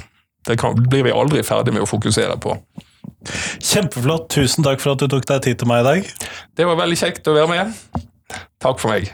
Det 0.47 0.55
kan, 0.57 0.79
blir 0.87 1.03
vi 1.03 1.11
aldri 1.11 1.43
ferdig 1.43 1.75
med 1.75 1.83
å 1.83 1.91
fokusere 1.91 2.39
på. 2.39 2.55
Kjempeflott. 3.61 4.29
Tusen 4.33 4.65
takk 4.65 4.83
for 4.83 4.95
at 4.95 5.03
du 5.03 5.09
tok 5.11 5.27
deg 5.29 5.43
tid 5.45 5.61
til 5.61 5.71
meg 5.71 5.83
i 5.83 5.89
dag. 5.89 6.13
Det 6.57 6.69
var 6.69 6.79
veldig 6.81 7.01
kjekt 7.03 7.27
å 7.29 7.37
være 7.37 7.51
med. 7.51 8.07
Takk 8.61 8.81
for 8.81 8.93
meg. 8.93 9.11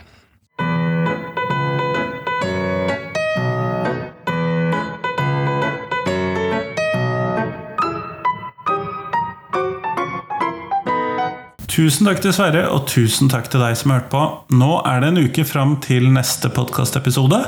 Tusen 11.78 12.08
takk 12.08 12.18
til 12.18 12.32
Sverre, 12.34 12.64
og 12.74 12.88
tusen 12.90 13.28
takk 13.30 13.52
til 13.52 13.62
deg 13.62 13.76
som 13.78 13.92
hørte 13.94 14.10
på. 14.10 14.22
Nå 14.58 14.80
er 14.82 14.98
det 14.98 15.12
en 15.12 15.20
uke 15.28 15.44
fram 15.46 15.76
til 15.84 16.08
neste 16.10 16.50
podkastepisode, 16.50 17.38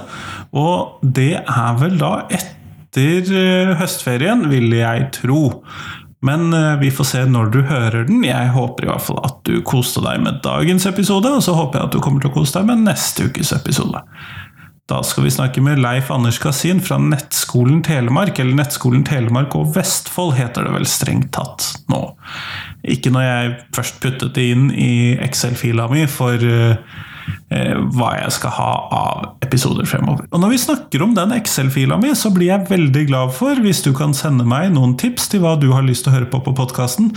og 0.54 1.00
det 1.02 1.32
er 1.40 1.80
vel 1.80 1.96
da 1.98 2.12
etter 2.30 3.26
eh, 3.26 3.72
høstferien, 3.80 4.46
vil 4.52 4.70
jeg 4.76 5.08
tro. 5.18 5.40
Men 6.26 6.52
eh, 6.52 6.76
vi 6.82 6.90
får 6.92 7.08
se 7.12 7.24
når 7.28 7.50
du 7.54 7.60
hører 7.64 8.04
den. 8.08 8.20
Jeg 8.26 8.52
håper 8.54 8.86
i 8.86 8.90
hvert 8.90 9.06
fall 9.06 9.22
at 9.24 9.40
du 9.48 9.62
koste 9.66 10.02
deg 10.04 10.20
med 10.24 10.42
dagens 10.44 10.86
episode, 10.90 11.32
og 11.32 11.44
så 11.44 11.56
håper 11.56 11.80
jeg 11.80 11.88
at 11.88 11.96
du 11.96 12.02
kommer 12.04 12.22
til 12.22 12.32
å 12.32 12.36
kose 12.36 12.58
deg 12.58 12.68
med 12.68 12.84
neste 12.90 13.30
ukes 13.30 13.54
episode. 13.56 14.04
Da 14.90 15.04
skal 15.06 15.24
vi 15.24 15.30
snakke 15.30 15.62
med 15.62 15.78
Leif 15.78 16.10
Anders 16.10 16.40
Kasin 16.42 16.80
fra 16.82 16.98
Nettskolen 16.98 17.78
Telemark, 17.86 18.40
eller 18.42 18.58
Nettskolen 18.58 19.04
Telemark 19.06 19.54
og 19.54 19.70
Vestfold 19.76 20.34
heter 20.34 20.66
det 20.66 20.74
vel 20.74 20.88
strengt 20.90 21.30
tatt 21.36 21.68
nå. 21.92 22.00
Ikke 22.90 23.12
når 23.14 23.26
jeg 23.26 23.54
først 23.76 24.00
puttet 24.02 24.34
det 24.36 24.50
inn 24.54 24.68
i 24.74 25.16
Excel-fila 25.22 25.88
mi 25.92 26.06
for 26.10 26.42
Eh, 27.50 27.74
hva 27.96 28.12
jeg 28.14 28.30
skal 28.36 28.52
ha 28.54 28.70
av 28.94 29.44
episoder 29.44 29.86
fremover. 29.88 30.26
Og 30.30 30.42
når 30.42 30.52
vi 30.52 30.60
snakker 30.62 31.02
om 31.02 31.16
den 31.16 31.34
Excel-fila 31.34 31.98
mi, 31.98 32.12
så 32.14 32.30
blir 32.34 32.52
jeg 32.52 32.68
veldig 32.70 33.04
glad 33.08 33.34
for 33.34 33.58
hvis 33.64 33.82
du 33.82 33.90
kan 33.96 34.14
sende 34.14 34.46
meg 34.46 34.70
noen 34.74 34.94
tips 35.00 35.26
til 35.32 35.42
hva 35.42 35.56
du 35.58 35.70
har 35.74 35.82
lyst 35.86 36.06
til 36.06 36.12
å 36.12 36.18
høre 36.18 36.30
på 36.30 36.42
på 36.46 36.54
podkasten. 36.58 37.10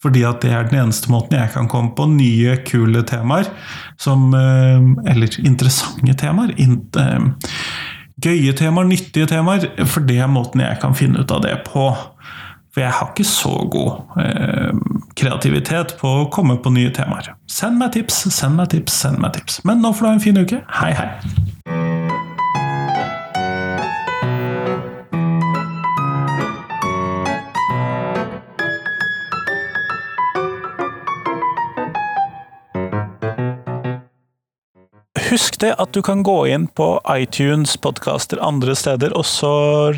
Fordi 0.00 0.22
at 0.24 0.40
det 0.44 0.52
er 0.54 0.68
den 0.70 0.78
eneste 0.84 1.10
måten 1.12 1.36
jeg 1.36 1.52
kan 1.52 1.68
komme 1.68 1.90
på 1.96 2.06
nye, 2.08 2.54
kule 2.64 3.02
temaer 3.04 3.50
som 4.00 4.30
eh, 4.32 5.10
Eller 5.10 5.34
interessante 5.42 6.14
temaer. 6.22 6.54
Eh, 6.56 7.50
gøye 8.22 8.54
temaer, 8.56 8.88
nyttige 8.88 9.28
temaer. 9.34 9.72
For 9.90 10.06
det 10.06 10.22
er 10.22 10.30
måten 10.30 10.62
jeg 10.62 10.78
kan 10.80 10.94
finne 10.96 11.24
ut 11.24 11.34
av 11.34 11.42
det 11.44 11.58
på. 11.66 11.90
For 12.70 12.84
jeg 12.84 12.94
har 12.94 13.08
ikke 13.10 13.26
så 13.26 13.50
god 13.70 14.20
eh, 14.22 14.74
kreativitet 15.18 15.96
på 15.98 16.12
å 16.20 16.28
komme 16.30 16.54
på 16.62 16.70
nye 16.74 16.92
temaer. 16.94 17.32
Send 17.50 17.80
meg 17.82 17.96
tips, 17.98 18.22
send 18.30 18.60
meg 18.60 18.70
tips, 18.76 19.00
send 19.06 19.18
meg 19.22 19.34
tips. 19.38 19.64
Men 19.66 19.82
nå 19.82 19.90
får 19.90 20.06
du 20.06 20.10
ha 20.10 20.18
en 20.18 20.26
fin 20.28 20.44
uke. 20.44 20.62
Hei, 20.78 20.92
hei! 20.94 21.10
Husk 35.30 35.60
det 35.62 35.76
at 35.78 35.92
du 35.94 36.00
kan 36.02 36.24
gå 36.26 36.40
inn 36.50 36.64
på 36.74 36.86
iTunes, 37.14 37.76
podkaster 37.78 38.40
andre 38.42 38.74
steder, 38.74 39.14
og 39.14 39.26
så 39.30 39.50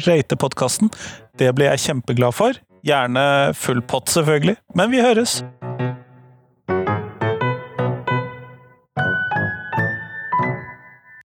rate 0.05 0.37
podkasten. 0.37 0.93
Det 1.39 1.55
blir 1.57 1.73
jeg 1.73 1.81
kjempeglad 1.87 2.37
for. 2.37 2.59
Gjerne 2.85 3.55
full 3.55 3.83
pott, 3.83 4.11
selvfølgelig. 4.11 4.57
Men 4.77 4.91
vi 4.91 5.01
høres! 5.01 5.41